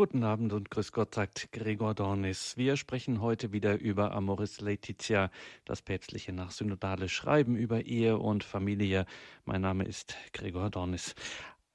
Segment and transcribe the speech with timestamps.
[0.00, 2.56] Guten Abend und grüß Gott, sagt Gregor Dornis.
[2.56, 5.30] Wir sprechen heute wieder über Amoris Laetitia,
[5.66, 9.04] das päpstliche nachsynodale Schreiben über Ehe und Familie.
[9.44, 11.14] Mein Name ist Gregor Dornis.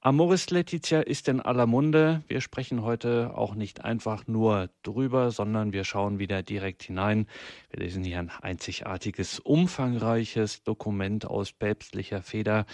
[0.00, 2.24] Amoris Laetitia ist in aller Munde.
[2.26, 7.28] Wir sprechen heute auch nicht einfach nur drüber, sondern wir schauen wieder direkt hinein.
[7.70, 12.66] Wir lesen hier ein einzigartiges, umfangreiches Dokument aus päpstlicher Feder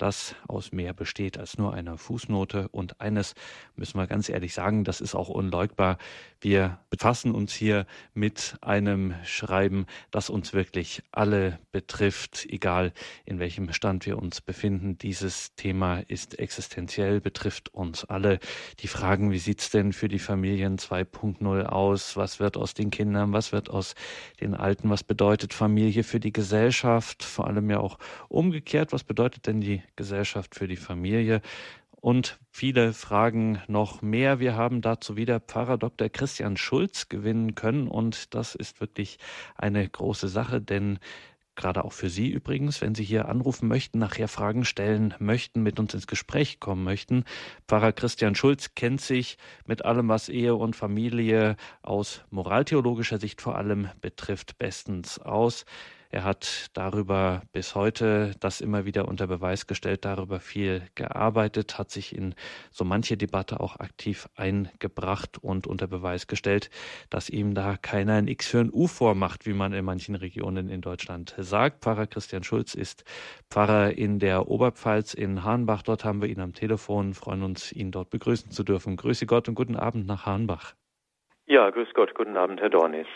[0.00, 2.68] das aus mehr besteht als nur einer Fußnote.
[2.68, 3.34] Und eines
[3.76, 5.98] müssen wir ganz ehrlich sagen, das ist auch unleugbar.
[6.40, 12.92] Wir befassen uns hier mit einem Schreiben, das uns wirklich alle betrifft, egal
[13.26, 14.96] in welchem Stand wir uns befinden.
[14.96, 18.38] Dieses Thema ist existenziell, betrifft uns alle.
[18.78, 22.16] Die Fragen, wie sieht's denn für die Familien 2.0 aus?
[22.16, 23.34] Was wird aus den Kindern?
[23.34, 23.94] Was wird aus
[24.40, 24.88] den Alten?
[24.88, 27.22] Was bedeutet Familie für die Gesellschaft?
[27.22, 28.92] Vor allem ja auch umgekehrt.
[28.92, 31.40] Was bedeutet denn die Gesellschaft für die Familie
[32.00, 34.40] und viele Fragen noch mehr.
[34.40, 36.08] Wir haben dazu wieder Pfarrer Dr.
[36.08, 39.18] Christian Schulz gewinnen können und das ist wirklich
[39.56, 40.98] eine große Sache, denn
[41.56, 45.78] gerade auch für Sie übrigens, wenn Sie hier anrufen möchten, nachher Fragen stellen möchten, mit
[45.78, 47.24] uns ins Gespräch kommen möchten.
[47.68, 49.36] Pfarrer Christian Schulz kennt sich
[49.66, 55.66] mit allem, was Ehe und Familie aus moraltheologischer Sicht vor allem betrifft, bestens aus.
[56.12, 61.92] Er hat darüber bis heute das immer wieder unter Beweis gestellt, darüber viel gearbeitet, hat
[61.92, 62.34] sich in
[62.72, 66.68] so manche Debatte auch aktiv eingebracht und unter Beweis gestellt,
[67.10, 70.68] dass ihm da keiner ein X für ein U vormacht, wie man in manchen Regionen
[70.68, 71.84] in Deutschland sagt.
[71.84, 73.04] Pfarrer Christian Schulz ist
[73.48, 75.82] Pfarrer in der Oberpfalz in Hahnbach.
[75.82, 78.96] Dort haben wir ihn am Telefon, freuen uns, ihn dort begrüßen zu dürfen.
[78.96, 80.74] Grüße Gott und guten Abend nach Hahnbach.
[81.50, 83.08] Ja, grüß Gott, guten Abend, Herr Dornis.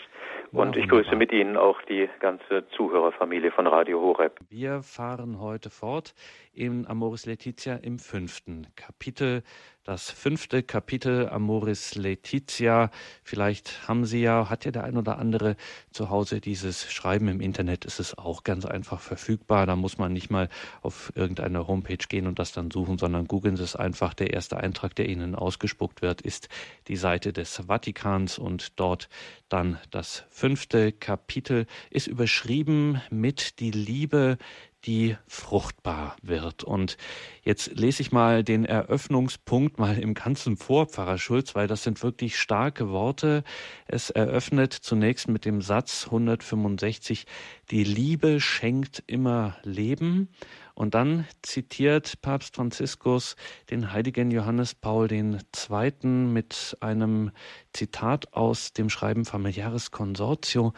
[0.51, 4.37] Und ich grüße mit Ihnen auch die ganze Zuhörerfamilie von Radio Horeb.
[4.49, 6.13] Wir fahren heute fort
[6.55, 9.43] in Amoris Laetitia im fünften Kapitel.
[9.83, 12.89] Das fünfte Kapitel Amoris Laetitia.
[13.23, 15.57] Vielleicht haben Sie ja, hat ja der ein oder andere
[15.91, 17.85] zu Hause dieses Schreiben im Internet.
[17.85, 19.67] Ist es auch ganz einfach verfügbar.
[19.67, 20.49] Da muss man nicht mal
[20.81, 24.15] auf irgendeine Homepage gehen und das dann suchen, sondern googeln Sie es einfach.
[24.15, 26.49] Der erste Eintrag, der Ihnen ausgespuckt wird, ist
[26.87, 29.07] die Seite des Vatikans und dort
[29.49, 34.39] dann das fünfte Kapitel ist überschrieben mit die Liebe,
[34.85, 36.63] die fruchtbar wird.
[36.63, 36.97] Und
[37.43, 42.03] jetzt lese ich mal den Eröffnungspunkt mal im ganzen vor, Pfarrer Schulz, weil das sind
[42.03, 43.43] wirklich starke Worte.
[43.87, 47.25] Es eröffnet zunächst mit dem Satz 165,
[47.71, 50.29] die Liebe schenkt immer Leben.
[50.75, 53.37] Und dann zitiert Papst Franziskus
[53.69, 56.05] den heiligen Johannes Paul II.
[56.05, 57.31] mit einem
[57.71, 60.73] Zitat aus dem Schreiben Familiaris Consortio.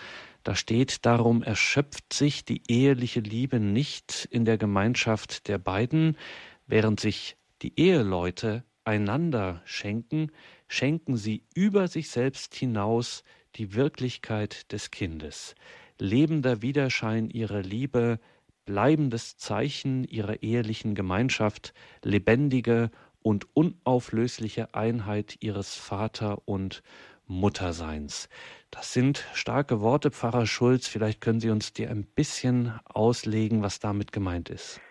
[0.47, 6.15] Da steht, darum erschöpft sich die eheliche Liebe nicht in der Gemeinschaft der beiden,
[6.67, 10.31] während sich die Eheleute einander schenken,
[10.69, 13.25] schenken sie über sich selbst hinaus
[13.55, 15.53] die Wirklichkeit des Kindes,
[15.99, 18.17] lebender Widerschein ihrer Liebe,
[18.63, 21.73] bleibendes Zeichen ihrer ehelichen Gemeinschaft,
[22.05, 22.89] lebendige
[23.21, 26.83] und unauflösliche Einheit ihres Vater und
[27.25, 28.29] Mutterseins.
[28.71, 30.87] Das sind starke Worte, Pfarrer Schulz.
[30.87, 34.81] Vielleicht können Sie uns dir ein bisschen auslegen, was damit gemeint ist.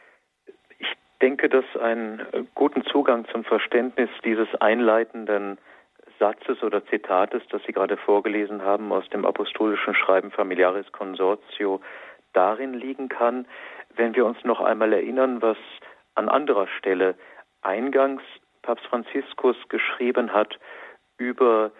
[0.78, 0.88] Ich
[1.20, 5.58] denke, dass einen guten Zugang zum Verständnis dieses einleitenden
[6.18, 11.80] Satzes oder Zitates, das Sie gerade vorgelesen haben aus dem apostolischen Schreiben Familiaris Consortio,
[12.32, 13.46] darin liegen kann,
[13.94, 15.58] wenn wir uns noch einmal erinnern, was
[16.14, 17.14] an anderer Stelle
[17.62, 18.22] eingangs
[18.62, 20.58] Papst Franziskus geschrieben hat
[21.18, 21.70] über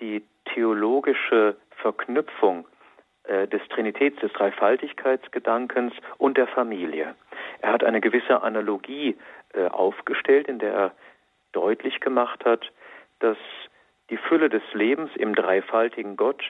[0.00, 0.22] die
[0.54, 2.66] theologische Verknüpfung
[3.24, 7.14] äh, des Trinitäts, des Dreifaltigkeitsgedankens und der Familie.
[7.60, 9.16] Er hat eine gewisse Analogie
[9.54, 10.92] äh, aufgestellt, in der er
[11.52, 12.70] deutlich gemacht hat,
[13.20, 13.38] dass
[14.10, 16.42] die Fülle des Lebens im dreifaltigen Gott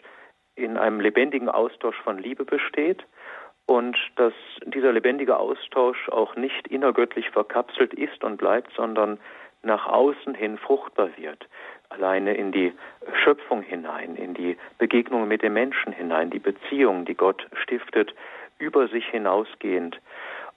[0.54, 3.04] in einem lebendigen Austausch von Liebe besteht
[3.66, 4.32] und dass
[4.64, 9.18] dieser lebendige Austausch auch nicht innergöttlich verkapselt ist und bleibt, sondern
[9.62, 11.48] nach außen hin fruchtbar wird
[11.88, 12.72] alleine in die
[13.24, 18.14] Schöpfung hinein, in die Begegnungen mit den Menschen hinein, die Beziehungen, die Gott stiftet,
[18.58, 20.00] über sich hinausgehend.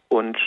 [0.08, 0.38] Und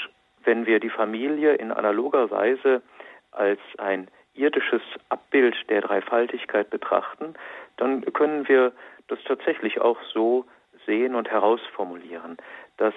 [0.45, 2.83] wenn wir die Familie in analoger Weise
[3.31, 7.35] als ein irdisches Abbild der Dreifaltigkeit betrachten,
[7.77, 8.73] dann können wir
[9.09, 10.47] das tatsächlich auch so
[10.87, 12.39] sehen und herausformulieren,
[12.77, 12.95] dass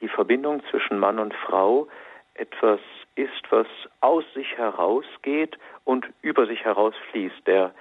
[0.00, 1.88] die Verbindung zwischen Mann und Frau
[2.34, 2.80] etwas
[3.14, 3.66] ist, was
[4.00, 7.46] aus sich herausgeht und über sich herausfließt.
[7.46, 7.72] Der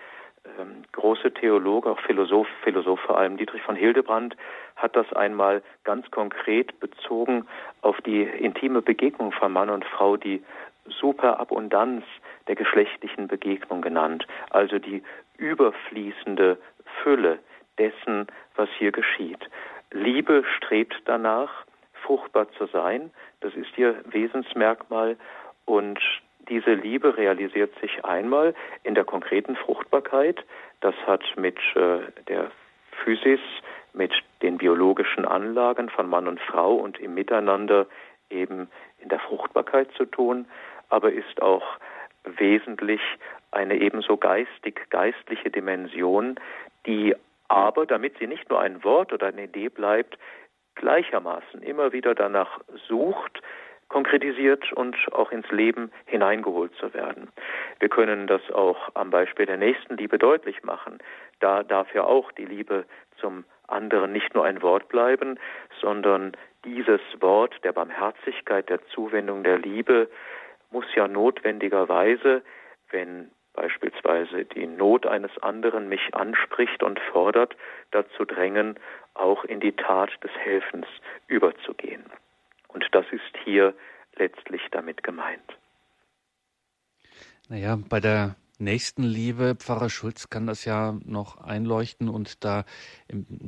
[0.59, 4.35] ähm, große Theologe, auch Philosoph, Philosoph vor allem Dietrich von Hildebrand,
[4.75, 7.45] hat das einmal ganz konkret bezogen
[7.81, 10.43] auf die intime Begegnung von Mann und Frau, die
[10.85, 12.03] Superabundanz
[12.47, 15.01] der geschlechtlichen Begegnung genannt, also die
[15.37, 16.57] überfließende
[17.01, 17.39] Fülle
[17.77, 19.49] dessen, was hier geschieht.
[19.91, 21.65] Liebe strebt danach,
[22.03, 23.11] fruchtbar zu sein,
[23.41, 25.17] das ist ihr Wesensmerkmal.
[25.65, 25.99] Und
[26.49, 28.53] diese Liebe realisiert sich einmal
[28.83, 30.43] in der konkreten Fruchtbarkeit,
[30.81, 32.51] das hat mit äh, der
[33.03, 33.39] Physis,
[33.93, 37.87] mit den biologischen Anlagen von Mann und Frau und im Miteinander
[38.29, 38.69] eben
[38.99, 40.45] in der Fruchtbarkeit zu tun,
[40.89, 41.63] aber ist auch
[42.23, 43.01] wesentlich
[43.51, 46.39] eine ebenso geistig-geistliche Dimension,
[46.85, 47.15] die
[47.47, 50.17] aber, damit sie nicht nur ein Wort oder eine Idee bleibt,
[50.75, 53.41] gleichermaßen immer wieder danach sucht,
[53.89, 57.29] konkretisiert und auch ins Leben hineingeholt zu werden.
[57.79, 60.97] Wir können das auch am Beispiel der Nächstenliebe deutlich machen.
[61.39, 62.85] Da darf ja auch die Liebe
[63.17, 65.39] zum anderen nicht nur ein Wort bleiben,
[65.79, 66.35] sondern
[66.65, 70.09] dieses Wort der Barmherzigkeit, der Zuwendung, der Liebe
[70.71, 72.41] muss ja notwendigerweise,
[72.89, 77.55] wenn beispielsweise die Not eines anderen mich anspricht und fordert,
[77.91, 78.79] dazu drängen,
[79.13, 80.87] auch in die Tat des Helfens
[81.27, 82.03] überzugehen.
[82.67, 83.73] Und das ist hier
[84.15, 85.57] letztlich damit gemeint.
[87.49, 92.65] Naja, bei der Nächstenliebe, Pfarrer Schulz kann das ja noch einleuchten und da,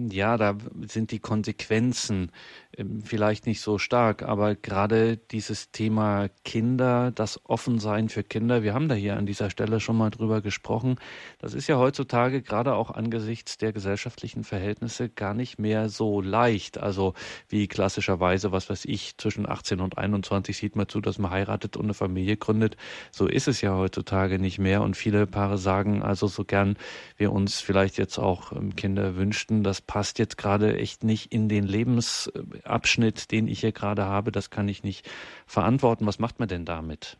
[0.10, 0.58] ja, da
[0.88, 2.32] sind die Konsequenzen
[2.78, 8.74] ähm, vielleicht nicht so stark, aber gerade dieses Thema Kinder, das Offensein für Kinder, wir
[8.74, 10.98] haben da hier an dieser Stelle schon mal drüber gesprochen,
[11.40, 16.78] das ist ja heutzutage gerade auch angesichts der gesellschaftlichen Verhältnisse gar nicht mehr so leicht.
[16.78, 17.14] Also
[17.50, 21.78] wie klassischerweise, was weiß ich, zwischen 18 und 21 sieht man zu, dass man heiratet
[21.78, 22.78] und eine Familie gründet.
[23.12, 26.78] So ist es ja heutzutage nicht mehr und viele Paare sagen also so gern
[27.16, 31.48] wir uns vielleicht jetzt auch ähm, Kinder wünschten, das passt jetzt gerade echt nicht in
[31.48, 32.32] den Lebens
[32.64, 35.08] Abschnitt, den ich hier gerade habe, das kann ich nicht
[35.46, 36.08] verantworten.
[36.08, 37.18] Was macht man denn damit?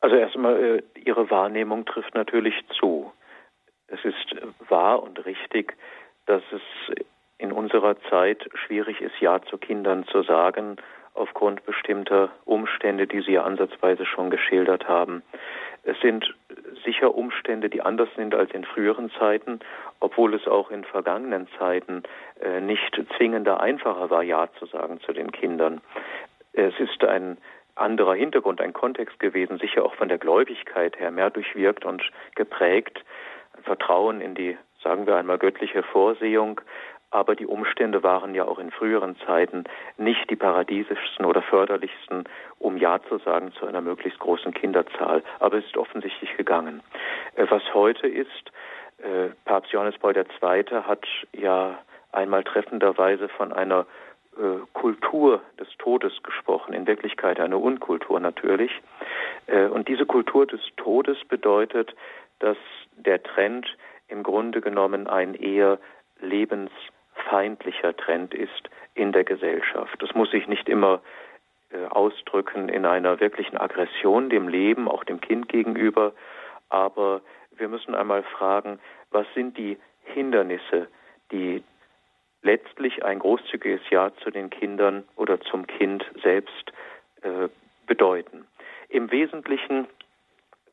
[0.00, 3.12] Also erstmal, äh, Ihre Wahrnehmung trifft natürlich zu.
[3.88, 4.34] Es ist
[4.70, 5.76] wahr und richtig,
[6.24, 6.96] dass es
[7.36, 10.76] in unserer Zeit schwierig ist, Ja zu Kindern zu sagen,
[11.14, 15.22] aufgrund bestimmter Umstände, die Sie ja ansatzweise schon geschildert haben.
[15.84, 16.34] Es sind
[16.84, 19.60] sicher Umstände, die anders sind als in früheren Zeiten,
[20.00, 22.02] obwohl es auch in vergangenen Zeiten
[22.40, 25.80] äh, nicht zwingender einfacher war, Ja zu sagen zu den Kindern.
[26.52, 27.36] Es ist ein
[27.74, 32.02] anderer Hintergrund, ein Kontext gewesen, sicher auch von der Gläubigkeit her mehr durchwirkt und
[32.34, 33.04] geprägt.
[33.62, 36.60] Vertrauen in die, sagen wir einmal, göttliche Vorsehung,
[37.14, 39.64] aber die Umstände waren ja auch in früheren Zeiten
[39.96, 42.24] nicht die paradiesischsten oder förderlichsten,
[42.58, 45.22] um Ja zu sagen zu einer möglichst großen Kinderzahl.
[45.38, 46.82] Aber es ist offensichtlich gegangen.
[47.36, 48.50] Äh, was heute ist,
[48.98, 50.64] äh, Papst Johannes Paul II.
[50.82, 51.78] hat ja
[52.10, 53.86] einmal treffenderweise von einer
[54.36, 58.72] äh, Kultur des Todes gesprochen, in Wirklichkeit eine Unkultur natürlich.
[59.46, 61.94] Und diese Kultur des Todes bedeutet,
[62.38, 62.56] dass
[62.96, 63.66] der Trend
[64.08, 65.78] im Grunde genommen ein eher
[66.18, 66.70] lebens
[67.28, 70.00] feindlicher Trend ist in der Gesellschaft.
[70.00, 71.00] Das muss sich nicht immer
[71.70, 76.12] äh, ausdrücken in einer wirklichen Aggression dem Leben, auch dem Kind gegenüber,
[76.68, 77.20] aber
[77.56, 78.78] wir müssen einmal fragen,
[79.10, 80.88] was sind die Hindernisse,
[81.32, 81.62] die
[82.42, 86.72] letztlich ein großzügiges Ja zu den Kindern oder zum Kind selbst
[87.22, 87.48] äh,
[87.86, 88.46] bedeuten.
[88.88, 89.86] Im Wesentlichen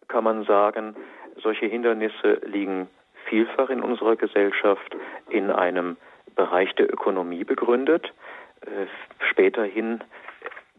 [0.08, 0.96] kann man sagen,
[1.42, 2.90] solche Hindernisse liegen
[3.26, 4.96] vielfach in unserer Gesellschaft
[5.30, 5.98] in einem
[6.36, 8.14] Bereich der Ökonomie begründet.
[8.62, 8.88] Äh,
[9.30, 10.04] späterhin,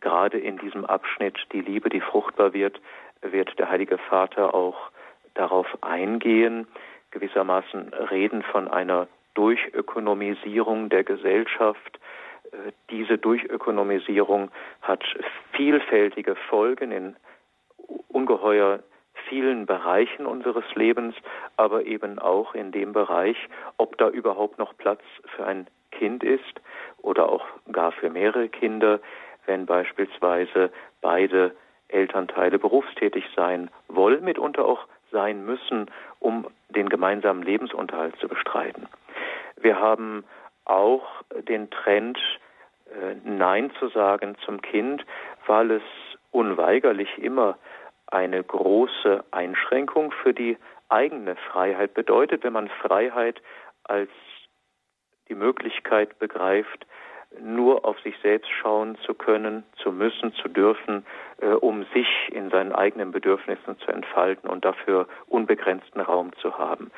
[0.00, 2.80] gerade in diesem Abschnitt Die Liebe, die fruchtbar wird,
[3.23, 4.90] wird der Heilige Vater auch
[5.35, 6.66] darauf eingehen,
[7.11, 11.99] gewissermaßen reden von einer Durchökonomisierung der Gesellschaft.
[12.52, 14.50] Äh, diese Durchökonomisierung
[14.82, 15.02] hat
[15.52, 17.16] vielfältige Folgen in
[18.09, 18.80] ungeheuer
[19.33, 21.15] vielen Bereichen unseres Lebens,
[21.57, 23.37] aber eben auch in dem Bereich,
[23.79, 25.01] ob da überhaupt noch Platz
[25.35, 26.61] für ein Kind ist
[27.01, 29.01] oder auch gar für mehrere Kinder,
[29.47, 30.71] wenn beispielsweise
[31.01, 31.57] beide
[31.89, 38.87] Elternteile berufstätig sein wollen, mitunter auch sein müssen, um den gemeinsamen Lebensunterhalt zu bestreiten.
[39.57, 40.25] Wir haben
[40.67, 41.07] auch
[41.49, 42.19] den Trend,
[42.91, 45.07] äh, Nein zu sagen zum Kind,
[45.47, 45.83] weil es
[46.33, 47.57] unweigerlich immer
[48.12, 53.40] eine große Einschränkung für die eigene Freiheit bedeutet, wenn man Freiheit
[53.85, 54.11] als
[55.28, 56.87] die Möglichkeit begreift,
[57.40, 61.07] nur auf sich selbst schauen zu können, zu müssen, zu dürfen,
[61.40, 66.90] äh, um sich in seinen eigenen Bedürfnissen zu entfalten und dafür unbegrenzten Raum zu haben.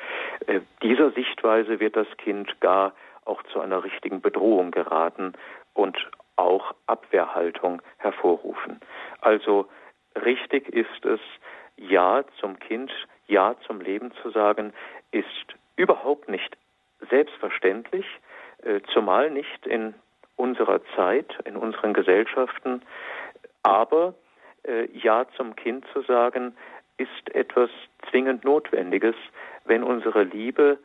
[0.47, 2.93] Äh, dieser Sichtweise wird das Kind gar
[3.23, 5.33] auch zu einer richtigen Bedrohung geraten
[5.73, 5.97] und
[6.35, 8.81] auch Abwehrhaltung hervorrufen.
[9.21, 9.67] Also
[10.23, 11.19] richtig ist es,
[11.77, 12.91] Ja zum Kind,
[13.27, 14.73] Ja zum Leben zu sagen,
[15.11, 16.57] ist überhaupt nicht
[17.09, 18.05] selbstverständlich,
[18.63, 19.93] äh, zumal nicht in
[20.35, 22.81] unserer Zeit, in unseren Gesellschaften.
[23.63, 24.13] Aber
[24.63, 26.55] äh, Ja zum Kind zu sagen,
[26.97, 27.69] ist etwas
[28.09, 29.15] zwingend Notwendiges,
[29.65, 30.77] wenn unsere Liebe,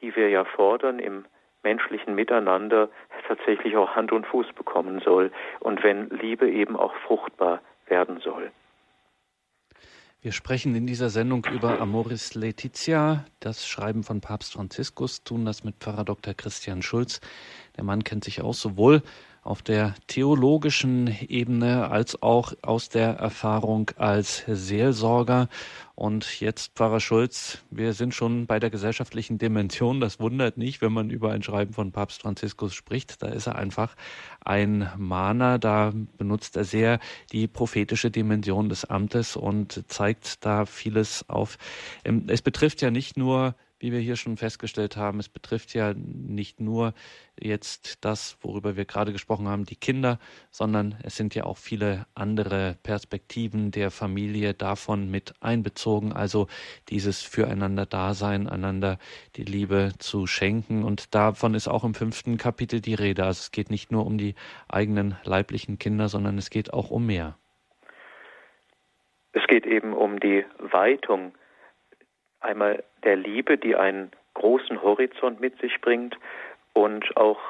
[0.00, 1.24] die wir ja fordern im
[1.62, 2.88] menschlichen Miteinander,
[3.26, 5.30] tatsächlich auch Hand und Fuß bekommen soll
[5.60, 8.50] und wenn Liebe eben auch fruchtbar werden soll.
[10.22, 15.64] Wir sprechen in dieser Sendung über Amoris Laetitia, das Schreiben von Papst Franziskus, tun das
[15.64, 16.34] mit Pfarrer Dr.
[16.34, 17.22] Christian Schulz.
[17.78, 19.02] Der Mann kennt sich auch sowohl
[19.42, 25.48] auf der theologischen Ebene als auch aus der Erfahrung als Seelsorger.
[25.94, 30.00] Und jetzt, Pfarrer Schulz, wir sind schon bei der gesellschaftlichen Dimension.
[30.00, 33.22] Das wundert nicht, wenn man über ein Schreiben von Papst Franziskus spricht.
[33.22, 33.96] Da ist er einfach
[34.42, 35.58] ein Mahner.
[35.58, 37.00] Da benutzt er sehr
[37.32, 41.58] die prophetische Dimension des Amtes und zeigt da vieles auf.
[42.04, 45.94] Ähm, es betrifft ja nicht nur wie wir hier schon festgestellt haben, es betrifft ja
[45.94, 46.92] nicht nur
[47.40, 50.18] jetzt das, worüber wir gerade gesprochen haben, die Kinder,
[50.50, 56.12] sondern es sind ja auch viele andere Perspektiven der Familie davon mit einbezogen.
[56.12, 56.46] Also
[56.90, 58.98] dieses Füreinander-Dasein, einander
[59.36, 60.84] die Liebe zu schenken.
[60.84, 63.24] Und davon ist auch im fünften Kapitel die Rede.
[63.24, 64.34] Also es geht nicht nur um die
[64.68, 67.38] eigenen leiblichen Kinder, sondern es geht auch um mehr.
[69.32, 71.32] Es geht eben um die Weitung
[72.40, 76.16] einmal der Liebe, die einen großen Horizont mit sich bringt
[76.72, 77.40] und auch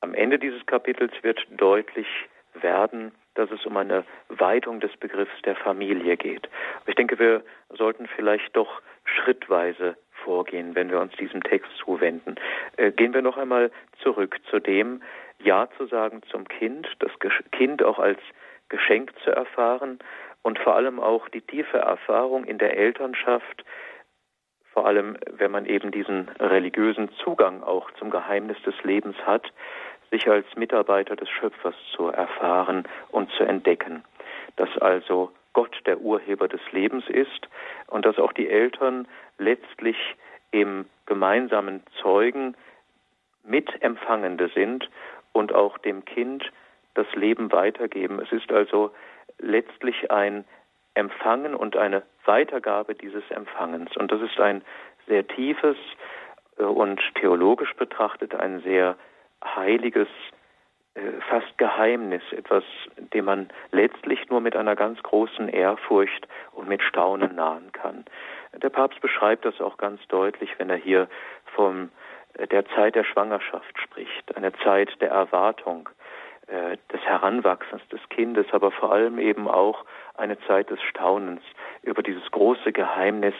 [0.00, 2.06] am Ende dieses Kapitels wird deutlich
[2.54, 6.48] werden, dass es um eine Weitung des Begriffs der Familie geht.
[6.86, 12.36] Ich denke, wir sollten vielleicht doch schrittweise vorgehen, wenn wir uns diesem Text zuwenden.
[12.76, 13.70] Äh, gehen wir noch einmal
[14.02, 15.02] zurück zu dem,
[15.42, 17.10] Ja zu sagen zum Kind, das
[17.52, 18.20] Kind auch als
[18.68, 19.98] Geschenk zu erfahren
[20.42, 23.64] und vor allem auch die tiefe Erfahrung in der Elternschaft,
[24.74, 29.52] vor allem wenn man eben diesen religiösen Zugang auch zum Geheimnis des Lebens hat,
[30.10, 34.04] sich als Mitarbeiter des Schöpfers zu erfahren und zu entdecken.
[34.56, 37.48] Dass also Gott der Urheber des Lebens ist
[37.86, 39.06] und dass auch die Eltern
[39.38, 39.96] letztlich
[40.50, 42.56] im gemeinsamen Zeugen
[43.44, 44.90] Mitempfangende sind
[45.32, 46.50] und auch dem Kind
[46.94, 48.20] das Leben weitergeben.
[48.20, 48.92] Es ist also
[49.38, 50.44] letztlich ein
[50.94, 53.96] Empfangen und eine Weitergabe dieses Empfangens.
[53.96, 54.62] Und das ist ein
[55.06, 55.76] sehr tiefes
[56.58, 58.96] äh, und theologisch betrachtet ein sehr
[59.44, 60.08] heiliges,
[60.94, 62.64] äh, fast Geheimnis, etwas,
[63.12, 68.04] dem man letztlich nur mit einer ganz großen Ehrfurcht und mit Staunen nahen kann.
[68.54, 71.08] Der Papst beschreibt das auch ganz deutlich, wenn er hier
[71.54, 71.90] von
[72.34, 75.88] äh, der Zeit der Schwangerschaft spricht, eine Zeit der Erwartung,
[76.92, 79.86] des Heranwachsens des Kindes, aber vor allem eben auch
[80.16, 81.42] eine Zeit des Staunens
[81.82, 83.34] über dieses große Geheimnis,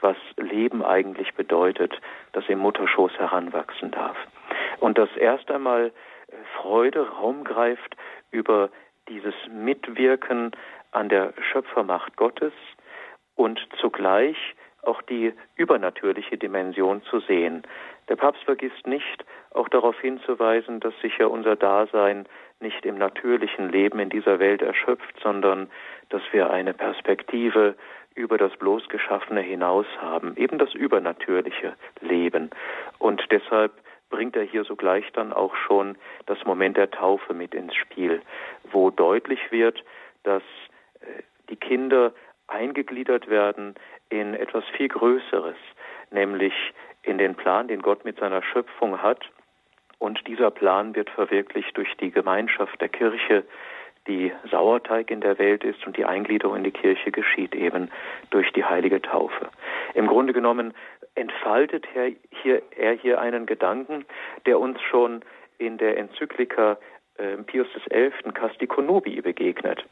[0.00, 1.92] was Leben eigentlich bedeutet,
[2.32, 4.16] das im Mutterschoß heranwachsen darf.
[4.80, 7.96] Und das erst einmal äh, Freude Raum greift
[8.30, 8.70] über
[9.08, 10.52] dieses Mitwirken
[10.92, 12.52] an der Schöpfermacht Gottes
[13.34, 14.36] und zugleich
[14.82, 17.62] auch die übernatürliche Dimension zu sehen.
[18.08, 22.26] Der Papst vergisst nicht, auch darauf hinzuweisen, dass sich ja unser Dasein
[22.60, 25.70] nicht im natürlichen Leben in dieser Welt erschöpft, sondern
[26.10, 27.76] dass wir eine Perspektive
[28.14, 32.50] über das bloß Geschaffene hinaus haben, eben das übernatürliche Leben.
[32.98, 33.72] Und deshalb
[34.10, 35.96] bringt er hier sogleich dann auch schon
[36.26, 38.22] das Moment der Taufe mit ins Spiel,
[38.70, 39.82] wo deutlich wird,
[40.22, 40.42] dass
[41.00, 42.12] äh, die Kinder
[42.46, 43.74] eingegliedert werden
[44.10, 45.56] in etwas viel Größeres,
[46.14, 46.54] nämlich
[47.02, 49.20] in den Plan, den Gott mit seiner Schöpfung hat.
[49.98, 53.44] Und dieser Plan wird verwirklicht durch die Gemeinschaft der Kirche,
[54.06, 57.90] die Sauerteig in der Welt ist und die Eingliederung in die Kirche geschieht eben
[58.30, 59.48] durch die heilige Taufe.
[59.94, 60.74] Im Grunde genommen
[61.14, 64.04] entfaltet er hier, er hier einen Gedanken,
[64.46, 65.22] der uns schon
[65.58, 66.76] in der Enzyklika
[67.16, 68.10] äh, Pius XI.
[68.34, 69.84] Casti begegnet,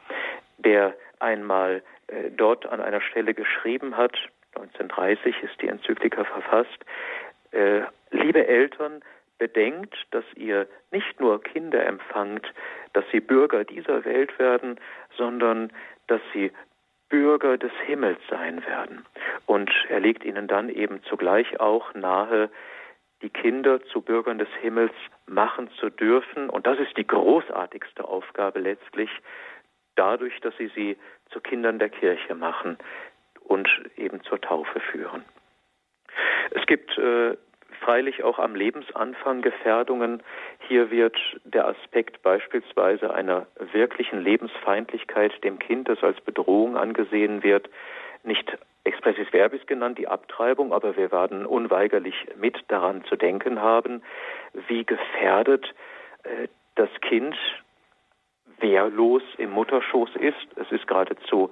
[0.59, 4.17] der einmal äh, dort an einer Stelle geschrieben hat,
[4.55, 6.85] 1930 ist die Enzyklika verfasst,
[7.53, 9.03] äh, liebe Eltern,
[9.39, 12.47] bedenkt, dass ihr nicht nur Kinder empfangt,
[12.93, 14.79] dass sie Bürger dieser Welt werden,
[15.17, 15.73] sondern
[16.07, 16.53] dass sie
[17.09, 19.05] Bürger des Himmels sein werden.
[19.47, 22.51] Und er legt ihnen dann eben zugleich auch nahe,
[23.21, 24.93] die Kinder zu Bürgern des Himmels
[25.27, 26.49] machen zu dürfen.
[26.49, 29.11] Und das ist die großartigste Aufgabe letztlich,
[29.97, 30.97] dadurch, dass sie sie
[31.31, 32.79] zu Kindern der Kirche machen
[33.45, 35.25] und eben zur Taufe führen.
[36.51, 37.37] Es gibt äh,
[37.81, 40.23] freilich auch am Lebensanfang Gefährdungen.
[40.69, 47.69] Hier wird der Aspekt beispielsweise einer wirklichen Lebensfeindlichkeit dem Kind, das als Bedrohung angesehen wird,
[48.23, 54.03] nicht expressis verbis genannt, die Abtreibung, aber wir werden unweigerlich mit daran zu denken haben,
[54.69, 55.67] wie gefährdet
[56.25, 57.37] äh, das Kind
[58.59, 60.47] wehrlos im Mutterschoß ist.
[60.57, 61.51] Es ist geradezu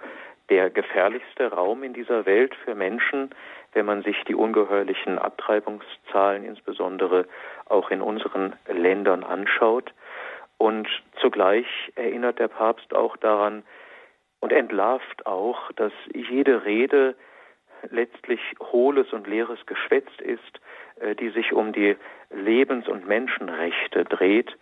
[0.50, 3.30] der gefährlichste Raum in dieser Welt für Menschen,
[3.72, 7.26] wenn man sich die ungeheuerlichen Abtreibungszahlen insbesondere
[7.66, 9.92] auch in unseren Ländern anschaut.
[10.58, 10.88] Und
[11.20, 13.62] zugleich erinnert der Papst auch daran
[14.40, 17.14] und entlarvt auch, dass jede Rede
[17.88, 20.60] letztlich hohles und leeres Geschwätz ist,
[21.00, 21.96] äh, die sich um die
[22.30, 24.54] Lebens- und Menschenrechte dreht,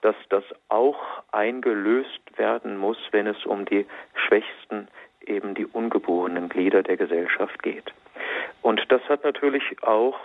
[0.00, 1.00] dass das auch
[1.32, 4.88] eingelöst werden muss, wenn es um die Schwächsten,
[5.26, 7.92] eben die ungeborenen Glieder der Gesellschaft geht.
[8.62, 10.18] Und das hat natürlich auch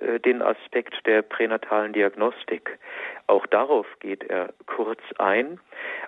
[0.00, 2.78] äh, den Aspekt der pränatalen Diagnostik.
[3.26, 5.60] Auch darauf geht er kurz ein,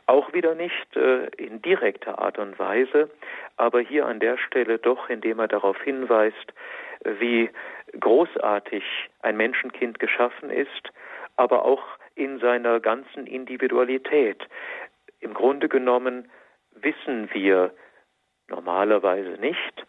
[0.07, 3.11] auch wieder nicht äh, in direkter Art und Weise,
[3.57, 6.53] aber hier an der Stelle doch, indem er darauf hinweist,
[7.05, 7.51] wie
[7.99, 8.85] großartig
[9.23, 10.93] ein Menschenkind geschaffen ist,
[11.37, 11.83] aber auch
[12.15, 14.47] in seiner ganzen Individualität.
[15.21, 16.29] Im Grunde genommen
[16.75, 17.73] wissen wir
[18.53, 19.87] normalerweise nicht,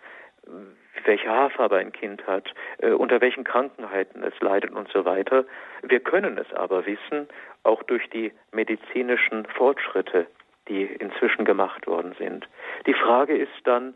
[1.06, 5.46] welche Haarfarbe ein Kind hat, äh, unter welchen Krankheiten es leidet und so weiter.
[5.82, 7.28] Wir können es aber wissen,
[7.64, 10.28] auch durch die medizinischen Fortschritte,
[10.68, 12.48] die inzwischen gemacht worden sind.
[12.86, 13.96] Die Frage ist dann,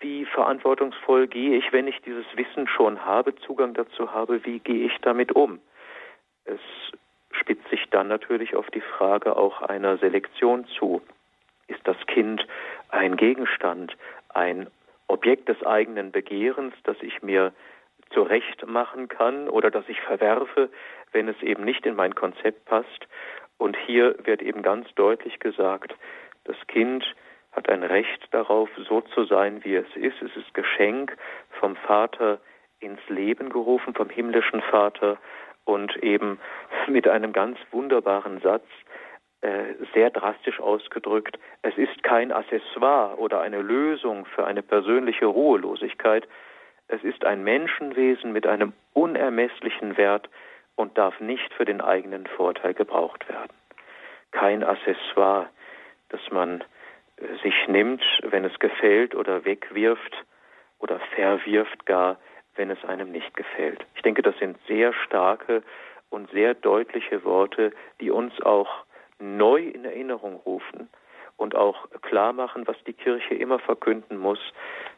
[0.00, 4.86] wie verantwortungsvoll gehe ich, wenn ich dieses Wissen schon habe, Zugang dazu habe, wie gehe
[4.86, 5.60] ich damit um?
[6.44, 6.60] Es
[7.32, 11.02] spitzt sich dann natürlich auf die Frage auch einer Selektion zu.
[11.70, 12.46] Ist das Kind
[12.90, 13.96] ein Gegenstand,
[14.28, 14.66] ein
[15.06, 17.52] Objekt des eigenen Begehrens, das ich mir
[18.10, 20.68] zurecht machen kann oder das ich verwerfe,
[21.12, 23.06] wenn es eben nicht in mein Konzept passt.
[23.58, 25.94] Und hier wird eben ganz deutlich gesagt,
[26.44, 27.04] das Kind
[27.52, 30.20] hat ein Recht darauf, so zu sein, wie es ist.
[30.22, 31.16] Es ist Geschenk
[31.58, 32.40] vom Vater
[32.80, 35.18] ins Leben gerufen, vom himmlischen Vater
[35.64, 36.40] und eben
[36.88, 38.66] mit einem ganz wunderbaren Satz,
[39.94, 46.28] sehr drastisch ausgedrückt, es ist kein Accessoire oder eine Lösung für eine persönliche Ruhelosigkeit,
[46.88, 50.28] es ist ein Menschenwesen mit einem unermesslichen Wert
[50.74, 53.52] und darf nicht für den eigenen Vorteil gebraucht werden.
[54.32, 55.48] Kein Accessoire,
[56.08, 56.64] das man
[57.16, 60.16] äh, sich nimmt, wenn es gefällt oder wegwirft
[60.80, 62.18] oder verwirft gar,
[62.56, 63.86] wenn es einem nicht gefällt.
[63.94, 65.62] Ich denke, das sind sehr starke
[66.08, 68.84] und sehr deutliche Worte, die uns auch
[69.20, 70.88] neu in Erinnerung rufen
[71.36, 74.40] und auch klar machen, was die Kirche immer verkünden muss,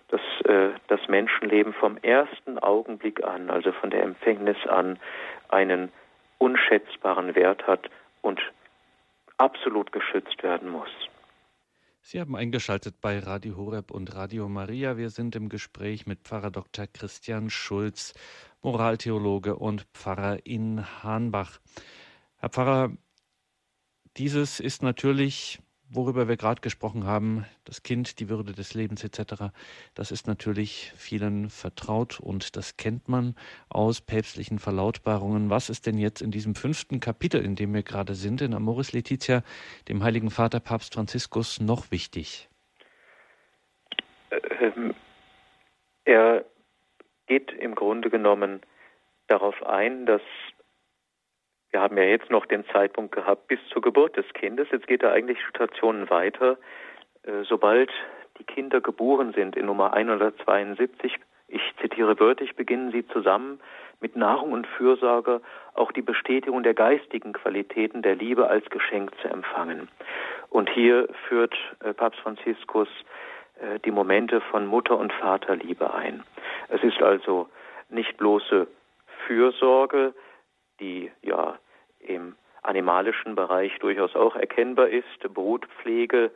[0.09, 4.99] dass äh, das Menschenleben vom ersten Augenblick an, also von der Empfängnis an,
[5.49, 5.91] einen
[6.39, 7.89] unschätzbaren Wert hat
[8.21, 8.41] und
[9.39, 10.91] absolut geschützt werden muss.
[12.05, 14.97] Sie haben eingeschaltet bei Radio Horeb und Radio Maria.
[14.97, 16.87] Wir sind im Gespräch mit Pfarrer Dr.
[16.93, 18.13] Christian Schulz,
[18.61, 21.61] Moraltheologe und Pfarrer in Hahnbach.
[22.39, 22.91] Herr Pfarrer,
[24.17, 29.53] dieses ist natürlich, worüber wir gerade gesprochen haben, das Kind, die Würde des Lebens etc.,
[29.95, 33.35] das ist natürlich vielen vertraut und das kennt man
[33.69, 35.51] aus päpstlichen Verlautbarungen.
[35.51, 38.93] Was ist denn jetzt in diesem fünften Kapitel, in dem wir gerade sind, in Amoris
[38.93, 39.43] Laetitia,
[39.89, 42.49] dem Heiligen Vater Papst Franziskus, noch wichtig?
[44.31, 44.95] Ähm,
[46.05, 46.45] er
[47.27, 48.61] geht im Grunde genommen
[49.29, 50.23] darauf ein, dass
[51.73, 54.69] wir haben ja jetzt noch den Zeitpunkt gehabt bis zur Geburt des Kindes.
[54.71, 56.59] Jetzt geht er eigentlich Stationen weiter.
[57.25, 57.91] Äh, sobald
[58.39, 63.61] die Kinder geboren sind in Nummer 172, ich zitiere wörtlich, beginnen sie zusammen
[64.01, 65.41] mit Nahrung und Fürsorge
[65.75, 69.89] auch die Bestätigung der geistigen Qualitäten der Liebe als Geschenk zu empfangen.
[70.51, 72.89] Und hier führt äh, Papst Franziskus
[73.61, 76.23] äh, die Momente von Mutter- und Vaterliebe ein.
[76.69, 77.49] Es ist also
[77.89, 78.67] nicht bloße
[79.27, 80.15] Fürsorge,
[80.81, 81.59] die ja
[82.03, 85.21] im animalischen Bereich durchaus auch erkennbar ist.
[85.35, 86.31] Brutpflege,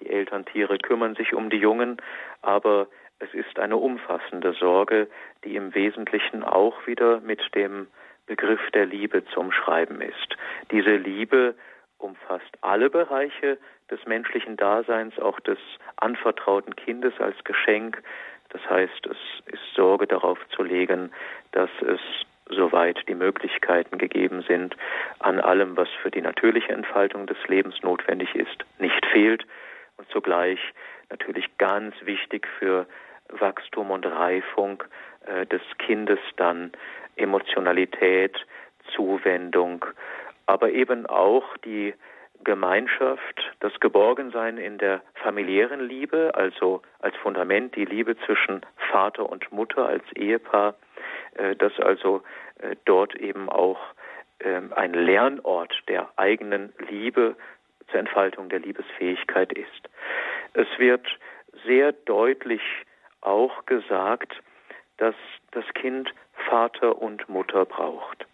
[0.00, 1.98] die Elterntiere kümmern sich um die Jungen,
[2.42, 5.08] aber es ist eine umfassende Sorge,
[5.44, 7.86] die im Wesentlichen auch wieder mit dem
[8.26, 10.36] Begriff der Liebe zum Schreiben ist.
[10.70, 11.54] Diese Liebe
[11.98, 13.58] umfasst alle Bereiche
[13.90, 15.58] des menschlichen Daseins, auch des
[15.96, 18.02] anvertrauten Kindes als Geschenk.
[18.50, 21.12] Das heißt, es ist Sorge darauf zu legen,
[21.52, 22.00] dass es
[22.50, 24.76] soweit die Möglichkeiten gegeben sind,
[25.18, 29.44] an allem, was für die natürliche Entfaltung des Lebens notwendig ist, nicht fehlt.
[29.96, 30.60] Und zugleich
[31.10, 32.86] natürlich ganz wichtig für
[33.28, 34.82] Wachstum und Reifung
[35.26, 36.72] äh, des Kindes dann,
[37.16, 38.36] Emotionalität,
[38.94, 39.84] Zuwendung,
[40.46, 41.94] aber eben auch die
[42.44, 49.50] Gemeinschaft, das Geborgensein in der familiären Liebe, also als Fundament die Liebe zwischen Vater und
[49.50, 50.74] Mutter als Ehepaar,
[51.58, 52.22] dass also
[52.58, 53.78] äh, dort eben auch
[54.40, 57.36] ähm, ein Lernort der eigenen Liebe
[57.90, 59.88] zur Entfaltung der Liebesfähigkeit ist.
[60.54, 61.06] Es wird
[61.64, 62.62] sehr deutlich
[63.20, 64.32] auch gesagt,
[64.98, 65.14] dass
[65.52, 66.12] das Kind
[66.48, 68.26] Vater und Mutter braucht.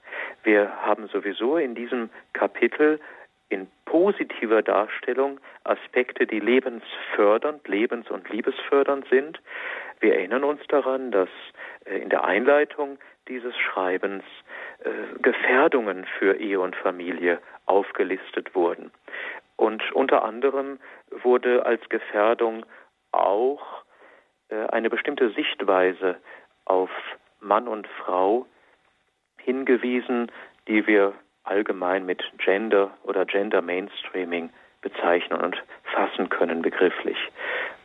[0.42, 3.00] Wir haben sowieso in diesem Kapitel
[3.48, 9.40] in positiver Darstellung Aspekte, die lebensfördernd, lebens- und liebesfördernd sind.
[10.00, 14.24] Wir erinnern uns daran, dass äh, in der Einleitung dieses Schreibens
[14.84, 14.90] äh,
[15.20, 18.90] Gefährdungen für Ehe und Familie aufgelistet wurden.
[19.56, 20.78] Und unter anderem
[21.22, 22.66] wurde als Gefährdung
[23.12, 23.84] auch
[24.48, 26.16] äh, eine bestimmte Sichtweise
[26.64, 26.90] auf
[27.40, 28.46] Mann und Frau
[29.38, 30.30] hingewiesen,
[30.68, 31.14] die wir
[31.44, 37.18] allgemein mit Gender oder Gender Mainstreaming bezeichnen und fassen können begrifflich.